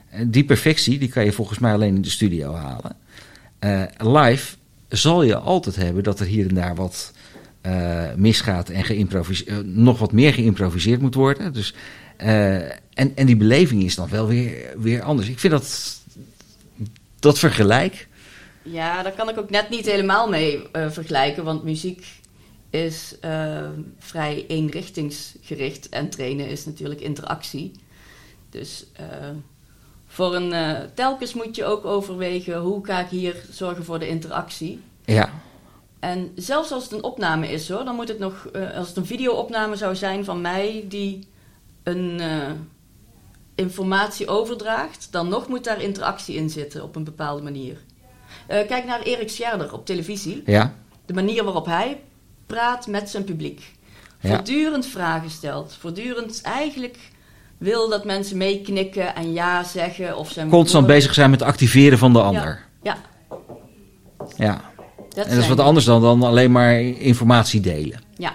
En 0.10 0.32
die 0.32 0.46
perfectie 0.46 1.00
die 1.00 1.10
kan 1.10 1.26
je 1.26 1.32
volgens 1.32 1.60
mij 1.60 1.74
alleen 1.74 1.96
in 1.96 2.02
de 2.02 2.10
studio 2.10 2.54
halen. 2.54 2.96
Uh, 3.60 3.84
live 3.98 4.56
zal 4.90 5.24
je 5.24 5.38
altijd 5.38 5.76
hebben 5.76 6.04
dat 6.04 6.20
er 6.20 6.26
hier 6.26 6.48
en 6.48 6.56
daar 6.56 6.76
wat 6.76 7.14
misgaat 8.16 8.70
en 8.70 9.08
uh, 9.12 9.58
nog 9.64 10.00
wat 10.00 10.12
meer 10.12 10.34
geïmproviseerd 10.34 11.02
moet 11.02 11.16
worden. 11.16 11.54
Dus, 11.54 11.74
uh, 12.22 12.56
en, 12.72 13.16
en 13.16 13.26
die 13.26 13.36
beleving 13.36 13.84
is 13.84 13.96
dan 13.96 14.10
wel 14.10 14.28
weer, 14.28 14.74
weer 14.78 15.02
anders. 15.02 15.28
Ik 15.28 15.40
vind 15.40 15.54
dat, 15.54 16.00
dat 17.20 17.40
vergelijk. 17.40 18.08
Ja, 18.62 19.04
daar 19.04 19.12
kan 19.12 19.30
ik 19.30 19.38
ook 19.38 19.50
net 19.50 19.70
niet 19.70 19.86
helemaal 19.86 20.30
mee 20.30 20.62
vergelijken, 20.72 21.44
want 21.44 21.64
muziek 21.64 22.06
is 22.70 23.16
vrij 24.00 24.46
eenrichtingsgericht 24.48 25.90
en 25.90 26.10
trainen 26.10 26.48
is 26.48 26.66
natuurlijk 26.66 27.02
interactie. 27.02 27.72
Dus 28.50 28.86
voor 30.08 30.36
een 30.36 30.54
telkens 30.94 31.34
moet 31.34 31.56
je 31.56 31.66
ook 31.66 31.86
overwegen 31.86 32.58
hoe 32.58 32.86
ga 32.86 33.00
ik 33.00 33.10
hier 33.10 33.36
zorgen 33.52 33.86
voor 33.86 34.00
de 34.00 34.08
interactie. 34.08 34.80
Ja. 35.06 35.30
En 36.06 36.32
zelfs 36.36 36.72
als 36.72 36.84
het 36.84 36.92
een 36.92 37.04
opname 37.04 37.52
is 37.52 37.70
hoor, 37.70 37.86
dan 37.86 37.96
moet 37.96 38.08
het 38.08 38.20
nog, 38.20 38.48
uh, 38.56 38.78
als 38.78 38.88
het 38.88 38.98
een 38.98 39.06
videoopname 39.06 39.76
zou 39.76 39.96
zijn 39.96 40.26
van 40.26 40.42
mij 40.42 40.86
die 40.88 41.28
een 41.84 42.18
uh, 42.22 42.52
informatie 43.56 44.28
overdraagt, 44.28 45.08
dan 45.12 45.28
nog 45.28 45.48
moet 45.48 45.64
daar 45.64 45.82
interactie 45.82 46.36
in 46.36 46.50
zitten 46.50 46.84
op 46.84 46.96
een 46.96 47.04
bepaalde 47.04 47.42
manier. 47.42 47.78
Uh, 48.52 48.68
kijk 48.68 48.86
naar 48.86 49.02
Erik 49.02 49.30
Scherder 49.30 49.74
op 49.74 49.86
televisie. 49.86 50.44
Ja. 50.46 50.74
De 51.06 51.14
manier 51.14 51.44
waarop 51.44 51.66
hij 51.66 52.02
praat 52.46 52.88
met 52.88 53.10
zijn 53.10 53.24
publiek. 53.24 53.74
Voortdurend 54.20 54.86
vragen 54.86 55.30
stelt. 55.30 55.76
Voortdurend 55.80 56.42
eigenlijk 56.42 56.98
wil 57.58 57.90
dat 57.90 58.06
mensen 58.06 58.38
meeknikken 58.38 59.16
en 59.16 59.34
ja 59.34 59.64
zeggen. 59.64 60.18
Of 60.18 60.32
zijn 60.32 60.50
Constant 60.50 60.88
bezig 60.88 61.14
zijn 61.14 61.30
met 61.30 61.42
activeren 61.42 61.98
van 61.98 62.14
de 62.14 62.22
ander. 62.22 62.66
Ja. 62.82 62.98
Ja. 64.38 64.46
ja. 64.46 64.74
Dat 65.16 65.26
en 65.26 65.36
dat 65.36 65.44
is 65.44 65.50
wat 65.50 65.60
anders 65.60 65.86
dan, 65.86 66.02
dan 66.02 66.24
alleen 66.24 66.52
maar 66.52 66.80
informatie 66.82 67.62
delen. 67.62 68.02
Ja. 68.18 68.34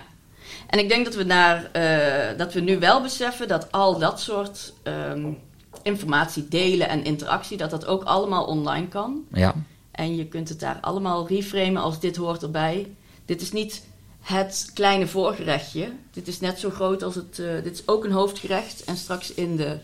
En 0.67 0.79
ik 0.79 0.89
denk 0.89 1.05
dat 1.05 1.15
we, 1.15 1.25
naar, 1.25 1.71
uh, 1.77 2.39
dat 2.39 2.53
we 2.53 2.61
nu 2.61 2.79
wel 2.79 3.03
beseffen 3.03 3.49
dat 3.49 3.73
al 3.73 3.99
dat 3.99 4.21
soort 4.21 4.73
um, 4.83 5.39
informatie 5.83 6.49
delen 6.49 6.89
en 6.89 7.05
interactie, 7.05 7.57
dat 7.57 7.71
dat 7.71 7.87
ook 7.87 8.03
allemaal 8.03 8.45
online 8.45 8.89
kan. 8.89 9.25
Ja. 9.33 9.55
En 9.91 10.17
je 10.17 10.27
kunt 10.27 10.49
het 10.49 10.61
daar 10.61 10.79
allemaal 10.81 11.29
reframen 11.29 11.83
als 11.83 12.01
dit 12.01 12.17
hoort 12.17 12.43
erbij. 12.43 12.87
Dit 13.25 13.41
is 13.41 13.53
niet 13.53 13.83
het 14.21 14.71
kleine 14.75 15.07
voorgerechtje. 15.07 15.89
Dit 16.13 16.29
is 16.29 16.41
net 16.41 16.59
zo 16.59 16.71
groot 16.71 17.03
als 17.03 17.15
het. 17.15 17.39
Uh, 17.39 17.63
dit 17.63 17.73
is 17.73 17.83
ook 17.89 18.05
een 18.05 18.13
hoofdgerecht. 18.13 18.85
En 18.85 18.97
straks 18.97 19.35
in 19.35 19.57
de 19.57 19.79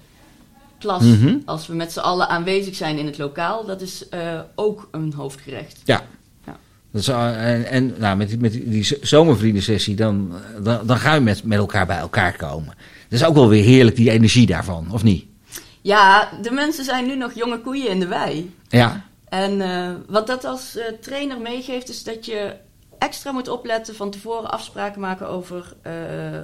klas, 0.78 1.02
mm 1.02 1.20
-hmm. 1.20 1.42
als 1.44 1.66
we 1.66 1.74
met 1.74 1.92
z'n 1.92 1.98
allen 1.98 2.28
aanwezig 2.28 2.74
zijn 2.74 2.98
in 2.98 3.06
het 3.06 3.18
lokaal, 3.18 3.64
dat 3.64 3.80
is 3.80 4.04
uh, 4.10 4.40
ook 4.54 4.88
een 4.90 5.12
hoofdgerecht. 5.12 5.80
Ja, 5.84 6.06
dat 7.04 7.08
en 7.08 7.66
en 7.66 7.94
nou, 7.98 8.16
met, 8.16 8.40
met 8.40 8.52
die 8.52 8.98
zomervriendensessie, 9.00 9.94
dan, 9.94 10.32
dan, 10.62 10.86
dan 10.86 10.96
ga 10.96 11.14
je 11.14 11.20
met, 11.20 11.44
met 11.44 11.58
elkaar 11.58 11.86
bij 11.86 11.98
elkaar 11.98 12.36
komen. 12.36 12.74
Dat 13.08 13.20
is 13.20 13.24
ook 13.24 13.34
wel 13.34 13.48
weer 13.48 13.64
heerlijk, 13.64 13.96
die 13.96 14.10
energie 14.10 14.46
daarvan, 14.46 14.86
of 14.92 15.02
niet? 15.02 15.24
Ja, 15.80 16.28
de 16.42 16.50
mensen 16.50 16.84
zijn 16.84 17.06
nu 17.06 17.16
nog 17.16 17.32
jonge 17.32 17.60
koeien 17.60 17.88
in 17.88 18.00
de 18.00 18.06
wei. 18.06 18.54
Ja. 18.68 19.04
En 19.28 19.60
uh, 19.60 19.90
wat 20.08 20.26
dat 20.26 20.44
als 20.44 20.76
uh, 20.76 20.82
trainer 21.00 21.40
meegeeft, 21.40 21.88
is 21.88 22.04
dat 22.04 22.26
je 22.26 22.54
extra 22.98 23.32
moet 23.32 23.48
opletten 23.48 23.94
van 23.94 24.10
tevoren 24.10 24.50
afspraken 24.50 25.00
maken 25.00 25.28
over 25.28 25.74
uh, 25.86 25.92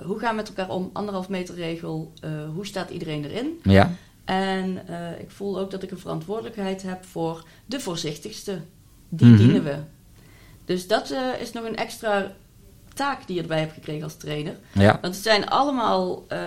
hoe 0.05 0.19
gaan 0.19 0.31
we 0.31 0.37
met 0.37 0.49
elkaar 0.49 0.69
om, 0.69 0.91
anderhalf 0.93 1.29
meter 1.29 1.55
regel, 1.55 2.13
hoe 2.55 2.67
staat 2.67 2.91
iedereen 2.91 3.25
erin. 3.25 3.61
Ja. 3.63 3.91
En 4.25 4.79
ik 5.21 5.31
voel 5.31 5.59
ook 5.59 5.71
dat 5.71 5.83
ik 5.83 5.91
een 5.91 5.99
verantwoordelijkheid 5.99 6.83
heb 6.83 7.05
voor 7.05 7.45
de 7.67 7.81
voorzichtigste. 7.81 8.61
Die 9.09 9.27
mm 9.27 9.35
-hmm. 9.35 9.45
dienen 9.45 9.65
we. 9.65 9.77
Dus 10.65 10.87
dat 10.87 11.11
uh, 11.11 11.41
is 11.41 11.53
nog 11.53 11.65
een 11.65 11.77
extra 11.77 12.33
taak 12.95 13.27
die 13.27 13.37
je 13.37 13.43
erbij 13.43 13.59
hebt 13.59 13.73
gekregen 13.73 14.03
als 14.03 14.17
trainer. 14.17 14.57
Ja. 14.73 14.99
Want 15.01 15.15
het 15.15 15.23
zijn 15.23 15.49
allemaal 15.49 16.25
uh, 16.33 16.39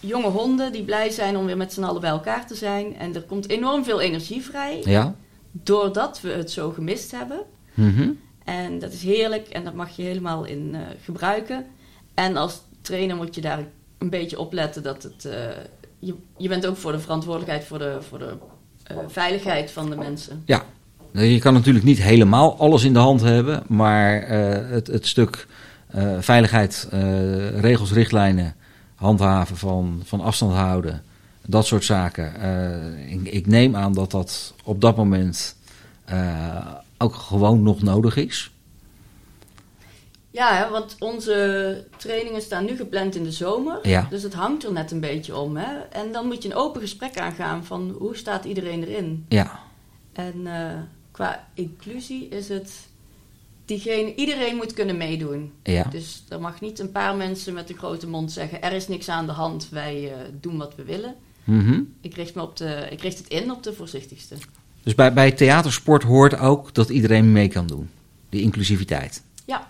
jonge 0.00 0.28
honden 0.28 0.72
die 0.72 0.84
blij 0.84 1.10
zijn 1.10 1.36
om 1.36 1.46
weer 1.46 1.56
met 1.56 1.72
z'n 1.72 1.82
allen 1.82 2.00
bij 2.00 2.10
elkaar 2.10 2.46
te 2.46 2.54
zijn. 2.54 2.96
En 2.96 3.14
er 3.14 3.22
komt 3.22 3.48
enorm 3.48 3.84
veel 3.84 4.00
energie 4.00 4.44
vrij. 4.44 4.82
Ja. 4.84 5.14
Doordat 5.50 6.20
we 6.20 6.30
het 6.30 6.50
zo 6.50 6.70
gemist 6.70 7.10
hebben. 7.10 7.40
Mm 7.74 7.94
-hmm. 7.94 8.20
En 8.44 8.78
dat 8.78 8.92
is 8.92 9.02
heerlijk 9.02 9.48
en 9.48 9.64
dat 9.64 9.74
mag 9.74 9.96
je 9.96 10.02
helemaal 10.02 10.44
in 10.44 10.74
uh, 10.74 10.80
gebruiken. 11.02 11.66
En 12.14 12.36
als 12.36 12.60
trainer 12.80 13.16
moet 13.16 13.34
je 13.34 13.40
daar 13.40 13.64
een 13.98 14.10
beetje 14.10 14.38
op 14.38 14.52
letten 14.52 14.82
dat 14.82 15.02
het. 15.02 15.28
je, 15.98 16.14
je 16.36 16.48
bent 16.48 16.66
ook 16.66 16.76
voor 16.76 16.92
de 16.92 16.98
verantwoordelijkheid 16.98 17.64
voor 17.64 17.78
de, 17.78 17.96
voor 18.00 18.18
de 18.18 18.36
veiligheid 19.06 19.70
van 19.70 19.90
de 19.90 19.96
mensen. 19.96 20.42
Ja, 20.46 20.64
je 21.12 21.38
kan 21.38 21.54
natuurlijk 21.54 21.84
niet 21.84 22.02
helemaal 22.02 22.58
alles 22.58 22.84
in 22.84 22.92
de 22.92 22.98
hand 22.98 23.20
hebben, 23.20 23.62
maar 23.66 24.22
uh, 24.22 24.70
het, 24.70 24.86
het, 24.86 25.06
stuk 25.06 25.46
uh, 25.94 26.16
veiligheid, 26.20 26.88
uh, 26.94 27.60
regels, 27.60 27.92
richtlijnen, 27.92 28.54
handhaven 28.94 29.56
van, 29.56 30.02
van 30.04 30.20
afstand 30.20 30.52
houden, 30.52 31.02
dat 31.46 31.66
soort 31.66 31.84
zaken. 31.84 32.32
Ik, 33.08 33.32
ik, 33.32 33.46
neem 33.46 33.76
aan 33.76 33.92
dat 33.92 34.10
dat 34.10 34.54
op 34.64 34.80
dat 34.80 34.96
moment 34.96 35.56
ook 36.98 37.14
gewoon 37.14 37.62
nog 37.62 37.82
nodig 37.82 38.16
is. 38.16 38.52
Ja, 40.30 40.70
want 40.70 40.96
onze 40.98 41.84
trainingen 41.96 42.42
staan 42.42 42.64
nu 42.64 42.76
gepland 42.76 43.14
in 43.14 43.24
de 43.24 43.32
zomer. 43.32 43.88
Ja. 43.88 44.06
Dus 44.10 44.22
het 44.22 44.34
hangt 44.34 44.64
er 44.64 44.72
net 44.72 44.90
een 44.90 45.00
beetje 45.00 45.36
om. 45.36 45.56
Hè? 45.56 45.78
En 45.90 46.12
dan 46.12 46.26
moet 46.26 46.42
je 46.42 46.48
een 46.48 46.56
open 46.56 46.80
gesprek 46.80 47.18
aangaan 47.18 47.64
van 47.64 47.94
hoe 47.98 48.16
staat 48.16 48.44
iedereen 48.44 48.84
erin. 48.84 49.24
Ja. 49.28 49.60
En 50.12 50.46
qua 51.18 51.46
inclusie 51.54 52.28
is 52.28 52.48
het. 52.48 52.72
Diegene, 53.64 54.14
iedereen 54.14 54.56
moet 54.56 54.72
kunnen 54.72 54.96
meedoen. 54.96 55.52
Ja. 55.62 55.84
Dus 55.90 56.24
er 56.28 56.40
mag 56.40 56.60
niet 56.60 56.78
een 56.78 56.92
paar 56.92 57.16
mensen 57.16 57.54
met 57.54 57.70
een 57.70 57.76
grote 57.76 58.06
mond 58.06 58.32
zeggen: 58.32 58.62
er 58.62 58.72
is 58.72 58.88
niks 58.88 59.08
aan 59.08 59.26
de 59.26 59.32
hand, 59.32 59.68
wij 59.70 60.02
uh, 60.04 60.12
doen 60.40 60.56
wat 60.56 60.74
we 60.74 60.84
willen. 60.84 61.14
Mm 61.44 61.60
-hmm. 61.60 61.94
ik, 62.00 62.14
richt 62.14 62.34
me 62.34 62.42
op 62.42 62.56
de, 62.56 62.86
ik 62.90 63.00
richt 63.00 63.18
het 63.18 63.28
in 63.28 63.50
op 63.50 63.62
de 63.62 63.72
voorzichtigste. 63.72 64.34
Dus 64.82 64.94
bij, 64.94 65.12
bij 65.12 65.32
theatersport 65.32 66.02
hoort 66.02 66.38
ook 66.38 66.74
dat 66.74 66.88
iedereen 66.88 67.32
mee 67.32 67.48
kan 67.48 67.66
doen, 67.66 67.90
die 68.28 68.42
inclusiviteit. 68.42 69.22
Ja, 69.44 69.68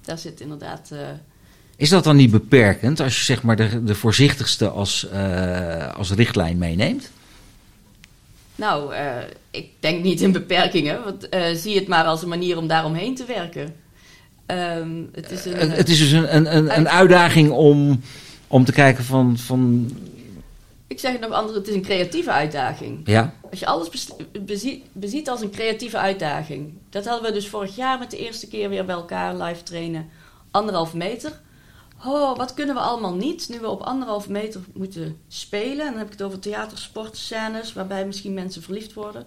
daar 0.00 0.18
zit 0.18 0.40
inderdaad. 0.40 0.90
Uh, 0.92 0.98
is 1.76 1.88
dat 1.88 2.04
dan 2.04 2.16
niet 2.16 2.30
beperkend 2.30 3.00
als 3.00 3.18
je 3.18 3.24
zeg 3.24 3.42
maar 3.42 3.56
de, 3.56 3.84
de 3.84 3.94
voorzichtigste 3.94 4.68
als, 4.68 5.06
uh, 5.12 5.94
als 5.94 6.10
richtlijn 6.10 6.58
meeneemt? 6.58 7.10
Nou, 8.54 8.94
uh, 8.94 9.16
ik 9.50 9.70
denk 9.80 10.02
niet 10.02 10.20
in 10.20 10.32
beperkingen. 10.32 11.04
Want, 11.04 11.34
uh, 11.34 11.44
zie 11.54 11.74
het 11.74 11.88
maar 11.88 12.04
als 12.04 12.22
een 12.22 12.28
manier 12.28 12.58
om 12.58 12.66
daaromheen 12.66 13.14
te 13.14 13.24
werken. 13.24 13.74
Um, 14.46 15.08
het, 15.12 15.30
is 15.30 15.44
een, 15.44 15.70
uh, 15.70 15.76
het 15.76 15.88
is 15.88 15.98
dus 15.98 16.10
een, 16.10 16.36
een, 16.36 16.56
een, 16.56 16.76
een, 16.78 16.88
uitdaging 16.88 17.50
om, 17.50 18.00
om 18.48 18.64
te 18.64 18.72
kijken 18.72 19.04
van, 19.04 19.38
van... 19.38 19.90
Ik 20.86 21.00
zeg 21.00 21.12
het 21.12 21.20
nog 21.20 21.30
anders, 21.30 21.56
het 21.56 21.68
is 21.68 21.74
een 21.74 21.82
creatieve 21.82 22.30
uitdaging. 22.30 23.00
Ja. 23.04 23.34
Als 23.50 23.60
je 23.60 23.66
alles 23.66 23.88
beziet, 24.44 24.82
beziet 24.92 25.28
als 25.28 25.40
een 25.40 25.50
creatieve 25.50 25.98
uitdaging. 25.98 26.72
Dat 26.90 27.06
hadden 27.06 27.28
we 27.28 27.32
dus 27.32 27.48
vorig 27.48 27.76
jaar 27.76 27.98
met 27.98 28.10
de 28.10 28.18
eerste 28.18 28.48
keer 28.48 28.68
weer 28.68 28.84
bij 28.84 28.94
elkaar 28.94 29.36
live 29.36 29.62
trainen. 29.62 30.08
Anderhalf 30.50 30.94
meter 30.94 31.40
oh, 32.06 32.36
wat 32.36 32.54
kunnen 32.54 32.74
we 32.74 32.80
allemaal 32.80 33.14
niet 33.14 33.48
nu 33.48 33.60
we 33.60 33.68
op 33.68 33.80
anderhalve 33.80 34.30
meter 34.30 34.60
moeten 34.74 35.18
spelen? 35.28 35.86
En 35.86 35.90
dan 35.90 35.98
heb 35.98 36.06
ik 36.06 36.12
het 36.12 36.22
over 36.22 36.38
theatersportscènes 36.38 37.72
waarbij 37.72 38.06
misschien 38.06 38.34
mensen 38.34 38.62
verliefd 38.62 38.92
worden. 38.92 39.26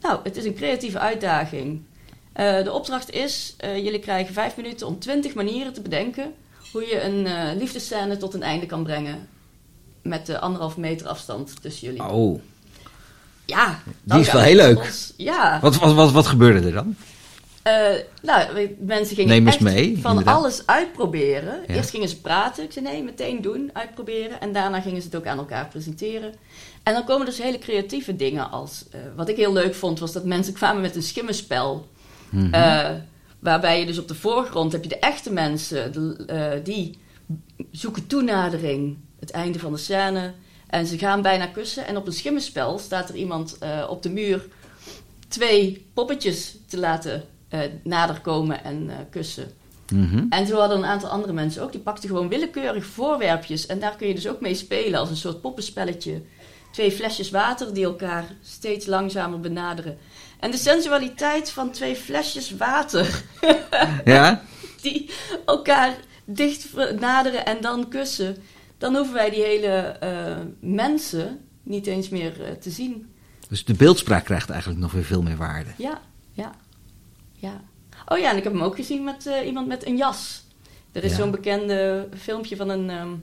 Nou, 0.00 0.20
het 0.22 0.36
is 0.36 0.44
een 0.44 0.54
creatieve 0.54 0.98
uitdaging. 0.98 1.82
Uh, 2.36 2.62
de 2.64 2.72
opdracht 2.72 3.10
is, 3.10 3.54
uh, 3.64 3.76
jullie 3.76 3.98
krijgen 3.98 4.34
vijf 4.34 4.56
minuten 4.56 4.86
om 4.86 4.98
twintig 4.98 5.34
manieren 5.34 5.72
te 5.72 5.80
bedenken 5.80 6.34
hoe 6.72 6.86
je 6.86 7.02
een 7.02 7.26
uh, 7.26 7.58
liefdescène 7.58 8.16
tot 8.16 8.34
een 8.34 8.42
einde 8.42 8.66
kan 8.66 8.82
brengen. 8.82 9.28
Met 10.02 10.26
de 10.26 10.38
anderhalf 10.38 10.76
meter 10.76 11.08
afstand 11.08 11.62
tussen 11.62 11.86
jullie. 11.86 12.04
Oh. 12.04 12.40
Ja. 13.46 13.82
Die 14.02 14.20
is 14.20 14.32
wel 14.32 14.42
heel 14.42 14.56
leuk. 14.56 14.92
Ja. 15.16 15.58
Wat, 15.60 15.76
wat, 15.76 15.94
wat, 15.94 16.12
wat 16.12 16.26
gebeurde 16.26 16.66
er 16.66 16.72
dan? 16.72 16.96
Uh, 17.70 18.00
nou, 18.22 18.76
mensen 18.78 19.16
gingen 19.16 19.30
Neem 19.30 19.46
eens 19.46 19.54
echt 19.54 19.64
mee, 19.64 19.98
van 19.98 20.10
inderdaad. 20.10 20.36
alles 20.36 20.66
uitproberen. 20.66 21.60
Ja. 21.66 21.74
Eerst 21.74 21.90
gingen 21.90 22.08
ze 22.08 22.20
praten. 22.20 22.64
Ik 22.64 22.72
zei 22.72 22.84
nee, 22.84 23.02
meteen 23.02 23.42
doen, 23.42 23.70
uitproberen. 23.72 24.40
En 24.40 24.52
daarna 24.52 24.80
gingen 24.80 25.00
ze 25.00 25.06
het 25.06 25.16
ook 25.16 25.26
aan 25.26 25.38
elkaar 25.38 25.68
presenteren. 25.68 26.34
En 26.82 26.92
dan 26.94 27.04
komen 27.04 27.26
dus 27.26 27.38
hele 27.38 27.58
creatieve 27.58 28.16
dingen 28.16 28.50
als... 28.50 28.84
Uh, 28.94 29.00
wat 29.16 29.28
ik 29.28 29.36
heel 29.36 29.52
leuk 29.52 29.74
vond, 29.74 29.98
was 29.98 30.12
dat 30.12 30.24
mensen 30.24 30.52
kwamen 30.54 30.82
met 30.82 30.96
een 30.96 31.02
schimmenspel. 31.02 31.88
Mhm. 32.28 32.54
Uh, 32.54 32.90
waarbij 33.38 33.80
je 33.80 33.86
dus 33.86 33.98
op 33.98 34.08
de 34.08 34.14
voorgrond 34.14 34.72
heb 34.72 34.82
je 34.82 34.88
de 34.88 34.98
echte 34.98 35.32
mensen... 35.32 35.92
De, 35.92 36.60
die 36.64 36.98
zoeken 37.70 38.06
toenadering, 38.06 38.98
het 39.20 39.30
einde 39.30 39.58
van 39.58 39.72
de 39.72 39.78
scène... 39.78 40.32
En 40.66 40.86
ze 40.86 40.98
gaan 40.98 41.22
bijna 41.22 41.46
kussen. 41.46 41.86
En 41.86 41.96
op 41.96 42.06
een 42.06 42.12
schimmenspel 42.12 42.78
staat 42.78 43.08
er 43.08 43.14
iemand 43.14 43.58
op 43.88 44.02
de 44.02 44.10
muur... 44.10 44.46
twee 45.28 45.86
poppetjes 45.94 46.56
te 46.66 46.78
laten 46.78 47.24
uh, 47.50 47.60
nader 47.84 48.20
komen 48.20 48.64
en 48.64 48.84
uh, 48.84 48.94
kussen. 49.10 49.50
Mm 49.92 50.08
-hmm. 50.08 50.26
En 50.30 50.46
zo 50.46 50.58
hadden 50.58 50.78
een 50.78 50.84
aantal 50.84 51.08
andere 51.08 51.32
mensen 51.32 51.62
ook. 51.62 51.72
Die 51.72 51.80
pakten 51.80 52.08
gewoon 52.08 52.28
willekeurig 52.28 52.84
voorwerpjes. 52.84 53.66
En 53.66 53.78
daar 53.78 53.96
kun 53.96 54.08
je 54.08 54.14
dus 54.14 54.28
ook 54.28 54.40
mee 54.40 54.54
spelen 54.54 55.00
als 55.00 55.10
een 55.10 55.16
soort 55.16 55.40
poppenspelletje. 55.40 56.22
Twee 56.72 56.92
flesjes 56.92 57.30
water 57.30 57.74
die 57.74 57.84
elkaar 57.84 58.24
steeds 58.42 58.86
langzamer 58.86 59.40
benaderen. 59.40 59.98
En 60.40 60.50
de 60.50 60.56
sensualiteit 60.56 61.50
van 61.50 61.70
twee 61.70 61.96
flesjes 61.96 62.56
water. 62.56 63.22
ja? 64.04 64.42
Die 64.82 65.10
elkaar 65.46 65.96
dicht 66.24 66.66
naderen 66.98 67.46
en 67.46 67.60
dan 67.60 67.88
kussen. 67.88 68.36
Dan 68.78 68.96
hoeven 68.96 69.14
wij 69.14 69.30
die 69.30 69.42
hele 69.42 69.96
uh, 70.02 70.36
mensen 70.60 71.38
niet 71.62 71.86
eens 71.86 72.08
meer 72.08 72.58
te 72.60 72.70
zien. 72.70 73.06
Dus 73.48 73.64
de 73.64 73.74
beeldspraak 73.74 74.24
krijgt 74.24 74.50
eigenlijk 74.50 74.80
nog 74.80 74.92
weer 74.92 75.04
veel 75.04 75.22
meer 75.22 75.36
waarde. 75.36 75.70
Ja, 75.76 76.00
ja. 77.40 77.48
Ja. 77.48 77.60
Oh 78.08 78.18
ja, 78.18 78.30
en 78.30 78.36
ik 78.36 78.44
heb 78.44 78.52
hem 78.52 78.62
ook 78.62 78.76
gezien 78.76 79.04
met 79.04 79.26
uh, 79.26 79.46
iemand 79.46 79.66
met 79.66 79.86
een 79.86 79.96
jas. 79.96 80.44
Er 80.92 81.04
is 81.04 81.10
Ja. 81.10 81.16
zo'n 81.16 81.30
bekende 81.30 82.08
filmpje 82.18 82.56
van 82.56 82.68
een, 82.68 82.90
ehm, 82.90 83.14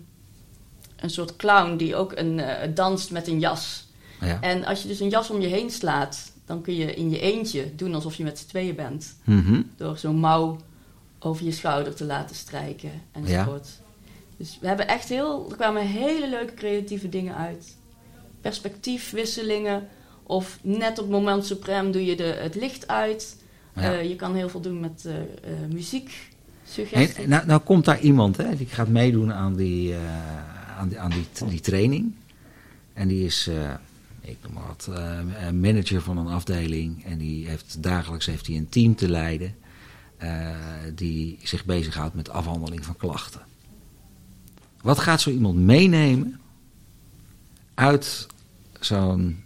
een 0.96 1.10
soort 1.10 1.36
clown 1.36 1.76
die 1.78 1.96
ook 1.96 2.12
een, 2.16 2.40
eh, 2.40 2.70
danst 2.74 3.12
met 3.12 3.28
een 3.28 3.40
jas. 3.40 3.88
Ja. 4.22 4.42
En 4.42 4.66
als 4.66 4.82
je 4.82 4.88
dus 4.88 5.00
een 5.00 5.10
jas 5.10 5.30
om 5.30 5.42
je 5.42 5.48
heen 5.48 5.70
slaat, 5.72 6.32
dan 6.46 6.62
kun 6.62 6.76
je 6.76 6.94
in 6.94 7.10
je 7.10 7.20
eentje 7.20 7.76
doen 7.76 7.96
alsof 7.96 8.16
je 8.16 8.24
met 8.24 8.40
z'n 8.40 8.48
tweeën 8.48 8.76
bent. 8.76 9.18
Mhm. 9.24 9.62
Door 9.76 9.98
zo'n 9.98 10.16
mouw 10.20 10.58
over 11.20 11.46
je 11.46 11.52
schouder 11.52 11.96
te 11.96 12.06
laten 12.06 12.36
strijken 12.36 12.92
enzovoort. 13.12 13.68
Dus 14.38 14.58
we 14.62 14.68
hebben 14.68 14.88
echt 14.88 15.10
heel, 15.10 15.50
er 15.50 15.56
kwamen 15.56 15.82
hele 15.82 16.30
leuke 16.30 16.54
creatieve 16.54 17.10
dingen 17.10 17.36
uit. 17.36 17.76
Perspectiefwisselingen. 18.42 19.88
Of 20.24 20.60
net 20.62 20.90
op 20.92 20.98
het 20.98 21.10
moment 21.10 21.46
suprem 21.46 21.92
doe 21.92 22.06
je 22.06 22.16
de, 22.16 22.24
het 22.24 22.56
licht 22.56 22.88
uit. 22.88 23.38
Ja. 23.78 23.94
Eh, 23.94 24.10
je 24.10 24.16
kan 24.16 24.36
heel 24.36 24.50
veel 24.50 24.62
doen 24.62 24.80
met 24.80 25.06
eh, 25.06 25.16
eh, 25.18 25.26
muziek, 25.72 26.06
En, 26.08 26.72
suggesties. 26.72 27.26
nou, 27.26 27.46
nou 27.46 27.62
komt 27.62 27.86
daar 27.86 28.00
iemand 28.00 28.38
hè, 28.38 28.56
die 28.56 28.68
gaat 28.68 28.88
meedoen 28.88 29.34
aan 29.34 29.56
die, 29.56 29.96
aan 30.78 30.88
die, 30.90 31.00
aan 31.00 31.10
die, 31.12 31.50
die 31.50 31.60
training. 31.60 32.14
En 32.94 33.08
die 33.08 33.26
is, 33.26 33.50
ik 34.22 34.38
noem 34.44 34.54
maar 34.54 34.68
wat, 34.68 34.90
manager 35.54 36.02
van 36.02 36.18
een 36.18 36.28
afdeling. 36.28 37.06
En 37.06 37.18
die 37.18 37.48
heeft 37.48 37.84
dagelijks 37.84 38.26
heeft 38.26 38.48
hij 38.48 38.56
een 38.56 38.70
team 38.70 38.96
te 38.96 39.10
leiden. 39.10 39.56
eh, 40.18 40.50
die 40.96 41.38
zich 41.44 41.66
bezighoudt 41.66 42.16
met 42.16 42.30
afhandeling 42.30 42.86
van 42.86 42.96
klachten. 42.96 43.42
Wat 44.82 45.00
gaat 45.00 45.22
zo 45.22 45.30
iemand 45.30 45.58
meenemen 45.58 46.40
uit 47.74 48.28
zo'n 48.80 49.44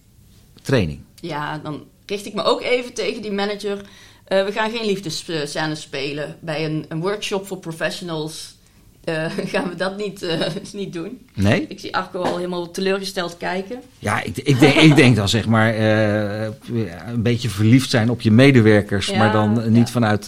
training? 0.62 1.00
Ja, 1.22 1.58
dan 1.58 1.84
richt 2.06 2.26
ik 2.26 2.34
me 2.34 2.44
ook 2.44 2.62
even 2.62 2.94
tegen 2.94 3.22
die 3.22 3.32
manager. 3.32 3.86
Eh, 4.32 4.46
we 4.46 4.52
gaan 4.52 4.72
geen 4.72 4.86
liefdesscènes 4.86 5.82
spelen. 5.82 6.36
Bij 6.40 6.66
een, 6.66 6.86
een 6.90 7.00
workshop 7.00 7.48
voor 7.48 7.58
professionals 7.58 8.56
eh, 9.04 9.26
gaan 9.52 9.70
we 9.70 9.76
dat 9.76 9.98
niet, 9.98 10.24
eh, 10.24 10.40
niet 10.74 10.94
doen. 10.94 11.20
Nee? 11.34 11.66
Ik 11.68 11.80
zie 11.80 11.96
Arco 11.96 12.22
al 12.22 12.36
helemaal 12.36 12.72
teleurgesteld 12.72 13.38
kijken. 13.38 13.82
Ja, 14.00 14.24
ik, 14.24 14.38
ik, 14.38 14.60
denk, 14.60 14.74
ik 14.74 14.96
denk 14.96 15.16
dan 15.16 15.30
zeg 15.30 15.48
maar 15.48 15.76
een 15.80 17.22
beetje 17.22 17.50
verliefd 17.50 17.90
zijn 17.90 18.10
op 18.10 18.22
je 18.22 18.32
medewerkers, 18.32 19.08
Ja, 19.08 19.18
maar 19.18 19.32
dan 19.32 19.72
niet 19.72 19.88
ja. 19.88 19.94
vanuit 19.94 20.26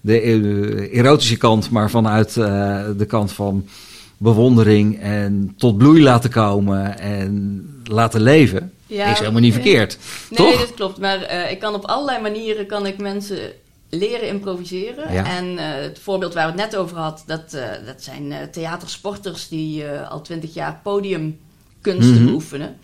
de 0.00 0.90
erotische 0.92 1.36
kant, 1.36 1.70
maar 1.70 1.90
vanuit 1.90 2.34
de 2.34 3.06
kant 3.08 3.32
van 3.32 3.66
bewondering 4.16 5.00
en 5.00 5.54
tot 5.56 5.78
bloei 5.78 6.02
laten 6.02 6.30
komen 6.30 6.98
en 6.98 7.64
laten 7.84 8.20
leven. 8.20 8.72
Ja, 8.90 9.06
is 9.12 9.18
helemaal 9.18 9.40
niet 9.40 9.52
verkeerd, 9.52 9.98
Nee, 10.30 10.50
toch? 10.50 10.60
dat 10.60 10.74
klopt. 10.74 10.98
Maar 10.98 11.22
eh, 11.22 11.50
ik 11.50 11.58
kan 11.58 11.74
op 11.74 11.84
allerlei 11.84 12.20
manieren 12.20 12.66
kan 12.66 12.86
ik 12.86 12.98
mensen 12.98 13.52
leren 13.88 14.28
improviseren. 14.28 15.12
Ja. 15.12 15.24
En 15.36 15.58
eh, 15.58 15.82
het 15.82 15.98
voorbeeld 15.98 16.34
waar 16.34 16.52
we 16.52 16.60
het 16.60 16.70
net 16.70 16.80
over 16.80 16.96
hadden, 16.96 17.24
dat, 17.26 17.52
eh, 17.54 17.86
dat 17.86 18.02
zijn 18.02 18.48
theatersporters 18.52 19.48
die 19.48 19.86
al 19.88 20.20
twintig 20.22 20.54
jaar 20.54 20.80
podiumkunsten 20.82 22.14
Mhm. 22.14 22.24
beoefenen. 22.26 22.78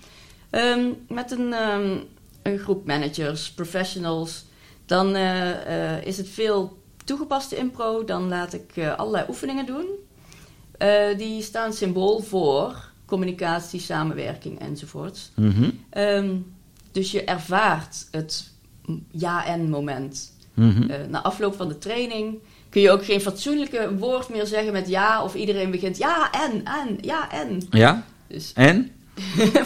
Ehm, 0.50 0.84
met 1.08 1.30
een, 1.30 1.52
ehm, 1.52 1.96
een 2.42 2.58
groep 2.58 2.86
managers, 2.86 3.50
professionals, 3.50 4.44
dan 4.86 5.16
is 6.04 6.16
het 6.16 6.28
veel 6.28 6.76
toegepaste 7.04 7.56
impro. 7.56 8.04
Dan 8.04 8.28
laat 8.28 8.52
ik 8.52 8.72
allerlei 8.96 9.24
oefeningen 9.28 9.66
doen. 9.66 9.86
Die 11.16 11.42
staan 11.42 11.72
symbool 11.72 12.20
voor 12.20 12.84
communicatie, 13.06 13.80
samenwerking 13.80 14.58
enzovoort. 14.60 15.30
Mhm, 15.34 15.70
Ehm, 15.90 16.34
dus 16.92 17.10
je 17.10 17.24
ervaart 17.24 18.06
het 18.10 18.50
ja-en-moment. 19.10 20.32
mhm. 20.54 20.90
Eh, 20.90 20.96
na 21.08 21.22
afloop 21.22 21.54
van 21.56 21.68
de 21.68 21.78
training 21.78 22.38
kun 22.68 22.80
je 22.80 22.90
ook 22.90 23.04
geen 23.04 23.20
fatsoenlijke 23.20 23.96
woord 23.98 24.28
meer 24.28 24.46
zeggen 24.46 24.72
met 24.72 24.88
ja, 24.88 25.22
of 25.22 25.34
iedereen 25.34 25.70
begint 25.70 25.96
ja 25.96 26.30
en, 26.30 26.64
en, 26.64 26.98
ja 27.00 27.30
en. 27.32 27.62
Ja, 27.70 28.04
Dus 28.26 28.52
en? 28.70 28.90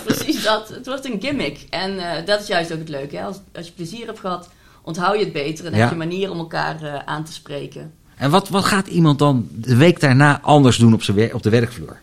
precies 0.05 0.43
dat. 0.45 0.69
Het 0.69 0.87
wordt 0.87 1.05
een 1.05 1.21
gimmick. 1.21 1.67
En 1.71 1.99
eh, 1.99 2.27
dat 2.27 2.41
is 2.41 2.47
juist 2.47 2.73
ook 2.73 2.79
het 2.79 2.89
leuke. 2.89 3.17
Hè? 3.17 3.23
Als, 3.25 3.41
als 3.55 3.67
je 3.67 3.73
plezier 3.73 4.07
hebt 4.07 4.19
gehad, 4.19 4.49
onthoud 4.83 5.19
je 5.19 5.25
het 5.25 5.33
beter 5.33 5.67
en 5.67 5.73
Ja. 5.73 5.79
heb 5.79 5.91
je 5.91 5.97
manier 5.97 6.31
om 6.31 6.39
elkaar 6.39 6.83
eh, 6.83 6.95
aan 7.05 7.25
te 7.25 7.33
spreken. 7.33 7.93
En 8.17 8.31
wat, 8.31 8.49
wat 8.49 8.65
gaat 8.65 8.87
iemand 8.87 9.19
dan 9.19 9.49
de 9.53 9.77
week 9.77 10.01
daarna 10.01 10.41
anders 10.41 10.77
doen 10.77 10.95
op, 10.95 11.03
zijn 11.03 11.35
op 11.35 11.43
de 11.43 11.51
werkvloer? 11.51 12.01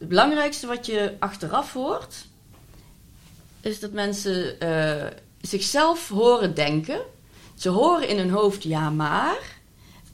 Het 0.00 0.08
belangrijkste 0.08 0.66
wat 0.66 0.86
je 0.86 1.16
achteraf 1.18 1.72
hoort, 1.72 2.26
is 3.60 3.80
dat 3.80 3.92
mensen 3.92 4.60
eh, 4.60 5.06
zichzelf 5.40 6.08
horen 6.08 6.54
denken. 6.54 7.00
Ze 7.54 7.68
horen 7.68 8.08
in 8.08 8.18
hun 8.18 8.30
hoofd 8.30 8.62
ja 8.62 8.90
maar. 8.90 9.58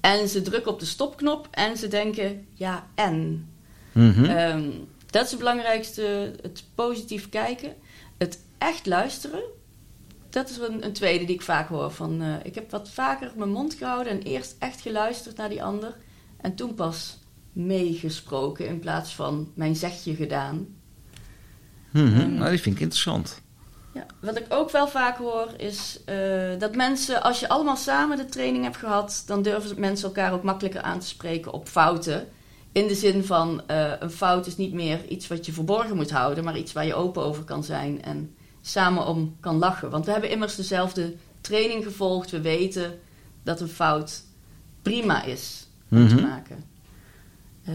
En 0.01 0.29
ze 0.29 0.43
drukken 0.43 0.73
op 0.73 0.81
de 0.81 0.87
stopknop 0.87 1.49
en 1.51 1.77
ze 1.77 1.89
denken 1.89 2.47
ja 2.55 2.87
en. 2.95 3.49
Mhm. 3.93 4.25
Ehm, 4.25 4.71
dat 5.11 5.25
is 5.25 5.31
het 5.31 5.39
belangrijkste. 5.39 6.33
Het 6.43 6.65
positief 6.75 7.29
kijken. 7.29 7.75
Het 8.17 8.41
echt 8.59 8.87
luisteren. 8.87 9.43
Dat 10.31 10.51
is 10.51 10.57
een, 10.57 10.85
een 10.85 10.93
tweede 10.93 11.25
die 11.25 11.35
ik 11.35 11.43
vaak 11.43 11.69
hoor. 11.69 11.91
Van, 11.91 12.23
eh, 12.23 12.35
ik 12.43 12.55
heb 12.55 12.71
wat 12.71 12.91
vaker 12.91 13.33
mijn 13.37 13.51
mond 13.51 13.75
gehouden 13.75 14.13
en 14.13 14.23
eerst 14.23 14.57
echt 14.59 14.81
geluisterd 14.81 15.37
naar 15.37 15.49
die 15.49 15.63
ander. 15.63 15.97
En 16.37 16.55
toen 16.55 16.75
pas 16.75 17.19
meegesproken 17.57 18.67
in 18.69 18.79
plaats 18.79 19.15
van 19.15 19.51
mijn 19.55 19.77
zegje 19.77 20.15
gedaan. 20.15 20.67
Ehm, 21.93 22.35
Nou, 22.35 22.51
die 22.51 22.61
vind 22.61 22.75
ik 22.77 22.81
interessant. 22.83 23.41
Ja, 23.95 24.07
wat 24.21 24.39
ik 24.39 24.47
ook 24.49 24.71
wel 24.71 24.89
vaak 24.89 25.19
hoor 25.19 25.49
is 25.57 26.01
eh, 26.05 26.17
dat 26.59 26.75
mensen, 26.75 27.23
als 27.23 27.41
je 27.41 27.49
allemaal 27.49 27.77
samen 27.77 28.17
de 28.17 28.25
training 28.25 28.65
hebt 28.65 28.77
gehad, 28.77 29.23
dan 29.27 29.43
durven 29.43 29.81
mensen 29.81 30.07
elkaar 30.07 30.33
ook 30.33 30.43
makkelijker 30.43 30.81
aan 30.83 30.99
te 31.01 31.07
spreken 31.07 31.53
op 31.53 31.69
fouten. 31.69 32.29
In 32.73 32.87
de 32.87 32.95
zin 32.95 33.25
van 33.25 33.63
eh, 33.67 33.93
een 33.99 34.11
fout 34.11 34.47
is 34.47 34.57
niet 34.57 34.73
meer 34.73 35.07
iets 35.09 35.27
wat 35.27 35.47
je 35.47 35.53
verborgen 35.53 35.97
moet 35.97 36.11
houden, 36.11 36.45
maar 36.45 36.59
iets 36.59 36.73
waar 36.73 36.87
je 36.87 36.95
open 36.95 37.23
over 37.23 37.45
kan 37.45 37.65
zijn 37.65 38.03
en 38.03 38.35
samen 38.61 39.07
om 39.07 39.37
kan 39.41 39.59
lachen. 39.59 39.91
Want 39.91 40.05
we 40.05 40.11
hebben 40.13 40.31
immers 40.31 40.55
dezelfde 40.57 41.15
training 41.41 41.85
gevolgd. 41.85 42.31
We 42.31 42.41
weten 42.41 42.99
dat 43.43 43.61
een 43.61 43.69
fout 43.69 44.23
prima 44.83 45.23
is 45.25 45.67
om 45.91 46.09
te 46.09 46.15
Mhm. 46.15 46.27
maken. 46.27 46.65
Eh, 47.67 47.75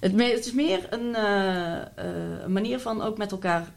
het, 0.00 0.12
me- 0.12 0.32
het 0.32 0.46
is 0.46 0.52
meer 0.52 0.86
een, 0.90 1.14
eh, 1.14 1.76
eh, 1.76 2.42
een 2.42 2.52
manier 2.52 2.78
van 2.80 3.02
ook 3.02 3.18
met 3.18 3.32
elkaar. 3.32 3.68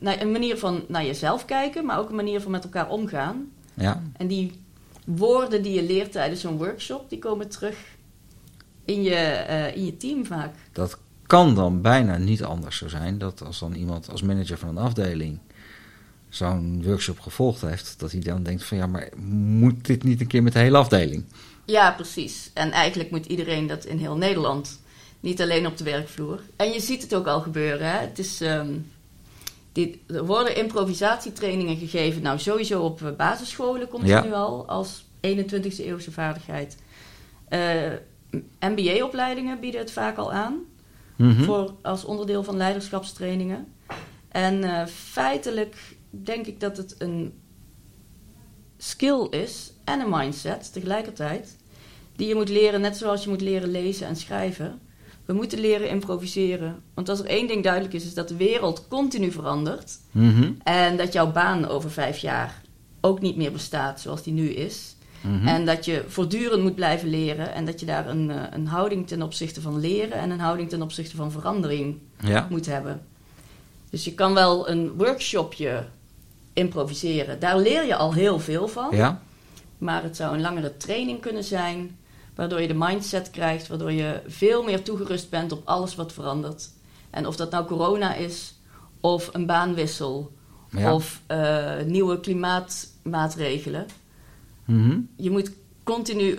een 0.00 0.32
manier 0.32 0.58
van 0.58 0.84
naar 0.88 1.04
jezelf 1.04 1.44
kijken, 1.44 1.84
maar 1.84 1.98
ook 1.98 2.08
een 2.08 2.14
manier 2.14 2.40
van 2.40 2.50
met 2.50 2.64
elkaar 2.64 2.88
omgaan. 2.88 3.50
Ja. 3.74 4.02
En 4.16 4.26
die 4.26 4.52
woorden 5.04 5.62
die 5.62 5.72
je 5.74 5.82
leert 5.82 6.12
tijdens 6.12 6.40
zo'n 6.40 6.56
workshop, 6.56 7.10
die 7.10 7.18
komen 7.18 7.48
terug 7.48 7.76
in 8.84 9.02
je, 9.02 9.72
in 9.74 9.84
je 9.84 9.96
team 9.96 10.26
vaak. 10.26 10.54
Dat 10.72 10.98
kan 11.26 11.54
dan 11.54 11.80
bijna 11.82 12.16
niet 12.16 12.42
anders 12.42 12.76
zo 12.76 12.88
zijn 12.88 13.18
dat 13.18 13.42
als 13.42 13.58
dan 13.58 13.74
iemand 13.74 14.10
als 14.10 14.22
manager 14.22 14.58
van 14.58 14.68
een 14.68 14.78
afdeling 14.78 15.38
zo'n 16.28 16.82
workshop 16.84 17.20
gevolgd 17.20 17.60
heeft, 17.60 17.94
dat 17.98 18.12
hij 18.12 18.20
dan 18.20 18.42
denkt 18.42 18.64
van 18.64 18.76
ja, 18.76 18.86
maar 18.86 19.08
moet 19.26 19.86
dit 19.86 20.02
niet 20.02 20.20
een 20.20 20.26
keer 20.26 20.42
met 20.42 20.52
de 20.52 20.58
hele 20.58 20.76
afdeling? 20.76 21.24
Ja, 21.64 21.92
precies. 21.92 22.50
En 22.54 22.70
eigenlijk 22.70 23.10
moet 23.10 23.26
iedereen 23.26 23.66
dat 23.66 23.84
in 23.84 23.98
heel 23.98 24.16
Nederland. 24.16 24.80
Niet 25.20 25.42
alleen 25.42 25.66
op 25.66 25.76
de 25.76 25.84
werkvloer. 25.84 26.40
En 26.56 26.72
je 26.72 26.80
ziet 26.80 27.02
het 27.02 27.14
ook 27.14 27.26
al 27.26 27.40
gebeuren. 27.40 27.90
Hè? 27.90 27.98
Het 27.98 28.18
is, 28.18 28.40
dit, 29.78 29.96
er 30.06 30.26
worden 30.26 30.56
improvisatietrainingen 30.56 31.76
gegeven. 31.76 32.22
Nou, 32.22 32.38
sowieso 32.38 32.82
op 32.82 33.02
eh, 33.02 33.10
basisscholen 33.16 33.88
komt 33.88 34.08
het 34.08 34.24
nu 34.24 34.32
al 34.32 34.68
als 34.68 35.04
21e 35.26 35.78
eeuwse 35.78 36.12
vaardigheid. 36.12 36.76
Uh, 37.48 37.92
eh, 37.92 37.98
MBA-opleidingen 38.60 39.60
bieden 39.60 39.80
het 39.80 39.92
vaak 39.92 40.16
al 40.16 40.32
aan. 40.32 40.58
Mhm. 41.16 41.42
voor, 41.42 41.74
als 41.82 42.04
onderdeel 42.04 42.42
van 42.42 42.56
leiderschapstrainingen. 42.56 43.72
En 44.28 44.62
uh, 44.62 44.86
feitelijk 44.86 45.76
denk 46.10 46.46
ik 46.46 46.60
dat 46.60 46.76
het 46.76 46.94
een 46.98 47.40
skill 48.76 49.26
is 49.30 49.72
en 49.84 50.00
een 50.00 50.10
mindset 50.10 50.72
tegelijkertijd. 50.72 51.56
Die 52.16 52.28
je 52.28 52.34
moet 52.34 52.48
leren, 52.48 52.80
net 52.80 52.96
zoals 52.96 53.24
je 53.24 53.30
moet 53.30 53.40
leren 53.40 53.70
lezen 53.70 54.06
en 54.06 54.16
schrijven. 54.16 54.80
We 55.28 55.34
moeten 55.34 55.58
leren 55.60 55.88
improviseren. 55.88 56.82
Want 56.94 57.08
als 57.08 57.18
er 57.18 57.26
één 57.26 57.46
ding 57.46 57.62
duidelijk 57.62 57.94
is, 57.94 58.04
is 58.04 58.14
dat 58.14 58.28
de 58.28 58.36
wereld 58.36 58.88
continu 58.88 59.30
verandert. 59.30 59.98
Mhm. 60.10 60.50
En 60.62 60.96
dat 60.96 61.12
jouw 61.12 61.32
baan 61.32 61.68
over 61.68 61.90
vijf 61.90 62.18
jaar 62.18 62.62
ook 63.00 63.20
niet 63.20 63.36
meer 63.36 63.52
bestaat 63.52 64.00
zoals 64.00 64.22
die 64.22 64.32
nu 64.32 64.48
is. 64.48 64.96
Mhm. 65.20 65.46
En 65.46 65.66
dat 65.66 65.84
je 65.84 66.04
voortdurend 66.06 66.62
moet 66.62 66.74
blijven 66.74 67.08
leren. 67.08 67.52
En 67.52 67.64
dat 67.64 67.80
je 67.80 67.86
daar 67.86 68.08
een, 68.08 68.30
eh, 68.30 68.42
een 68.50 68.66
houding 68.66 69.06
ten 69.06 69.22
opzichte 69.22 69.60
van 69.60 69.80
leren 69.80 70.18
en 70.18 70.30
een 70.30 70.40
houding 70.40 70.68
ten 70.68 70.82
opzichte 70.82 71.16
van 71.16 71.30
verandering 71.30 71.98
moet 72.48 72.66
hebben. 72.66 73.00
Dus 73.90 74.04
je 74.04 74.14
kan 74.14 74.34
wel 74.34 74.68
een 74.68 74.92
workshopje 74.92 75.84
improviseren. 76.52 77.40
Daar 77.40 77.58
leer 77.58 77.86
je 77.86 77.96
al 77.96 78.12
heel 78.12 78.38
veel 78.40 78.68
van. 78.68 78.96
Ja. 78.96 79.20
Maar 79.78 80.02
het 80.02 80.16
zou 80.16 80.34
een 80.34 80.40
langere 80.40 80.76
training 80.76 81.20
kunnen 81.20 81.44
zijn, 81.44 81.98
waardoor 82.38 82.60
je 82.60 82.66
de 82.66 82.74
mindset 82.74 83.30
krijgt, 83.30 83.68
waardoor 83.68 83.92
je 83.92 84.20
veel 84.26 84.62
meer 84.62 84.82
toegerust 84.82 85.30
bent 85.30 85.52
op 85.52 85.62
alles 85.64 85.94
wat 85.94 86.12
verandert. 86.12 86.70
En 87.10 87.26
of 87.26 87.36
dat 87.36 87.50
nou 87.50 87.66
corona 87.66 88.14
is, 88.14 88.54
of 89.00 89.30
een 89.32 89.46
baanwissel, 89.46 90.32
of 90.84 91.22
uh, 91.28 91.82
nieuwe 91.86 92.20
klimaatmaatregelen. 92.20 93.86
Mhm. 94.64 95.00
Je 95.16 95.30
moet 95.30 95.50
continu 95.82 96.38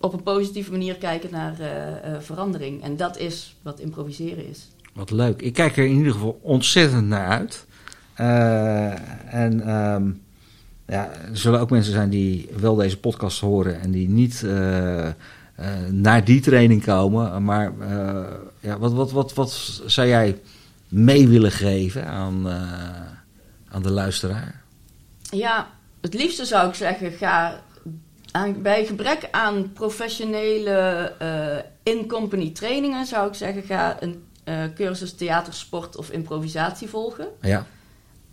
op 0.00 0.12
een 0.12 0.22
positieve 0.22 0.70
manier 0.70 0.96
kijken 0.96 1.30
naar 1.30 1.60
uh, 1.60 2.20
verandering. 2.20 2.82
En 2.82 2.96
dat 2.96 3.18
is 3.18 3.56
wat 3.62 3.80
improviseren 3.80 4.48
is. 4.48 4.68
Wat 4.94 5.10
leuk. 5.10 5.42
Ik 5.42 5.52
kijk 5.52 5.76
er 5.76 5.84
in 5.84 5.96
ieder 5.96 6.12
geval 6.12 6.38
ontzettend 6.42 7.06
naar 7.06 7.28
uit. 7.28 7.66
En 9.26 9.70
um, 9.74 10.22
ja, 10.86 11.10
er 11.10 11.36
zullen 11.38 11.60
ook 11.60 11.70
mensen 11.70 11.92
zijn 11.92 12.10
die 12.10 12.48
wel 12.56 12.74
deze 12.74 12.98
podcast 12.98 13.40
horen 13.40 13.80
en 13.80 13.90
die 13.90 14.08
niet 14.08 14.42
uh, 14.44 15.08
naar 15.90 16.24
die 16.24 16.40
training 16.40 16.84
komen. 16.84 17.44
Maar 17.44 17.72
ja, 18.60 18.78
wat, 18.78 18.92
wat, 18.92 19.12
wat, 19.12 19.34
wat 19.34 19.80
zou 19.86 20.08
jij 20.08 20.40
mee 20.88 21.28
willen 21.28 21.50
geven 21.50 22.06
aan, 22.06 22.48
aan 23.68 23.82
de 23.82 23.90
luisteraar? 23.90 24.62
Ja, 25.30 25.68
het 26.00 26.14
liefste 26.14 26.44
zou 26.44 26.68
ik 26.68 26.74
zeggen, 26.74 27.12
ga 27.12 27.60
aan, 28.30 28.62
bij 28.62 28.84
gebrek 28.84 29.28
aan 29.30 29.72
professionele 29.72 31.12
in-company 31.82 32.50
trainingen, 32.50 33.06
zou 33.06 33.28
ik 33.28 33.34
zeggen, 33.34 33.62
ga 33.62 33.96
een 34.00 34.22
cursus 34.74 35.14
theater, 35.14 35.54
sport 35.54 35.96
of 35.96 36.10
improvisatie 36.10 36.88
volgen. 36.88 37.26
Ja. 37.40 37.66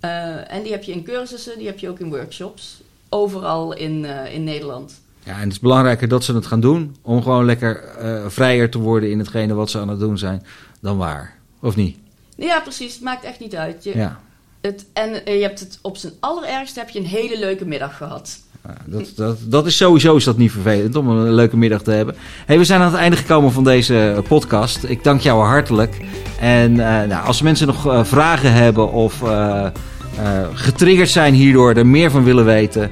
Uh, 0.05 0.53
en 0.53 0.63
die 0.63 0.71
heb 0.71 0.83
je 0.83 0.91
in 0.91 1.03
cursussen, 1.03 1.57
die 1.57 1.67
heb 1.67 1.79
je 1.79 1.89
ook 1.89 1.99
in 1.99 2.09
workshops. 2.09 2.81
Overal 3.09 3.73
in, 3.73 4.03
uh, 4.03 4.33
in 4.33 4.43
Nederland. 4.43 5.01
Ja, 5.23 5.33
en 5.33 5.43
het 5.43 5.51
is 5.51 5.59
belangrijker 5.59 6.07
dat 6.07 6.23
ze 6.23 6.35
het 6.35 6.45
gaan 6.45 6.59
doen. 6.59 6.95
Om 7.01 7.21
gewoon 7.21 7.45
lekker 7.45 7.83
uh, 8.01 8.25
vrijer 8.27 8.69
te 8.69 8.77
worden 8.77 9.11
in 9.11 9.19
hetgene 9.19 9.53
wat 9.53 9.69
ze 9.69 9.79
aan 9.79 9.89
het 9.89 9.99
doen 9.99 10.17
zijn. 10.17 10.45
Dan 10.79 10.97
waar. 10.97 11.37
Of 11.61 11.75
niet? 11.75 11.97
Ja, 12.35 12.59
precies. 12.59 12.93
Het 12.93 13.03
maakt 13.03 13.23
echt 13.23 13.39
niet 13.39 13.55
uit. 13.55 13.83
Je, 13.83 13.97
ja. 13.97 14.19
het, 14.61 14.85
en 14.93 15.33
je 15.33 15.41
hebt 15.41 15.59
het 15.59 15.79
op 15.81 15.97
zijn 15.97 16.13
allerergste 16.19 16.79
heb 16.79 16.89
je 16.89 16.99
een 16.99 17.05
hele 17.05 17.39
leuke 17.39 17.65
middag 17.65 17.97
gehad. 17.97 18.39
Ja, 18.63 18.73
dat, 18.85 19.11
dat, 19.15 19.37
dat 19.43 19.65
is 19.65 19.77
sowieso 19.77 20.15
is 20.15 20.23
dat 20.23 20.37
niet 20.37 20.51
vervelend 20.51 20.95
om 20.95 21.09
een 21.09 21.33
leuke 21.33 21.57
middag 21.57 21.81
te 21.81 21.91
hebben. 21.91 22.15
Hey, 22.45 22.57
we 22.57 22.63
zijn 22.63 22.81
aan 22.81 22.91
het 22.91 22.99
einde 22.99 23.17
gekomen 23.17 23.51
van 23.51 23.63
deze 23.63 24.23
podcast. 24.27 24.83
Ik 24.83 25.03
dank 25.03 25.21
jou 25.21 25.43
hartelijk. 25.43 25.97
En 26.39 26.73
nou, 26.73 27.25
als 27.25 27.41
mensen 27.41 27.67
nog 27.67 28.07
vragen 28.07 28.53
hebben 28.53 28.91
of 28.91 29.23
getriggerd 30.53 31.09
zijn 31.09 31.33
hierdoor, 31.33 31.73
er 31.73 31.87
meer 31.87 32.11
van 32.11 32.23
willen 32.23 32.45
weten. 32.45 32.91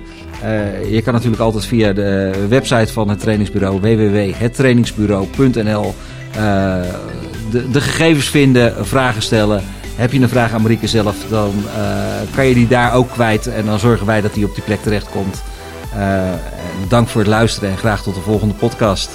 Je 0.89 1.01
kan 1.03 1.13
natuurlijk 1.13 1.41
altijd 1.41 1.65
via 1.65 1.93
de 1.93 2.45
website 2.49 2.93
van 2.93 3.09
het 3.09 3.19
trainingsbureau 3.19 3.79
www.hettrainingsbureau.nl 3.79 5.93
eh, 6.37 6.81
de, 7.51 7.69
de, 7.71 7.81
gegevens 7.81 8.29
vinden, 8.29 8.85
vragen 8.85 9.21
stellen. 9.21 9.63
Heb 9.95 10.11
je 10.11 10.19
een 10.19 10.29
vraag 10.29 10.53
aan 10.53 10.61
Marieke 10.61 10.87
zelf, 10.87 11.15
dan 11.29 11.53
kan 12.35 12.45
je 12.45 12.53
die 12.53 12.67
daar 12.67 12.93
ook 12.93 13.11
kwijt. 13.11 13.47
En 13.47 13.65
dan 13.65 13.79
zorgen 13.79 14.05
wij 14.05 14.21
dat 14.21 14.33
die 14.33 14.45
op 14.45 14.55
die 14.55 14.63
plek 14.63 14.81
terechtkomt. 14.81 15.41
Dank 16.87 17.07
voor 17.07 17.21
het 17.21 17.29
luisteren 17.29 17.69
en 17.69 17.77
graag 17.77 18.03
tot 18.03 18.15
de 18.15 18.21
volgende 18.21 18.53
podcast. 18.53 19.09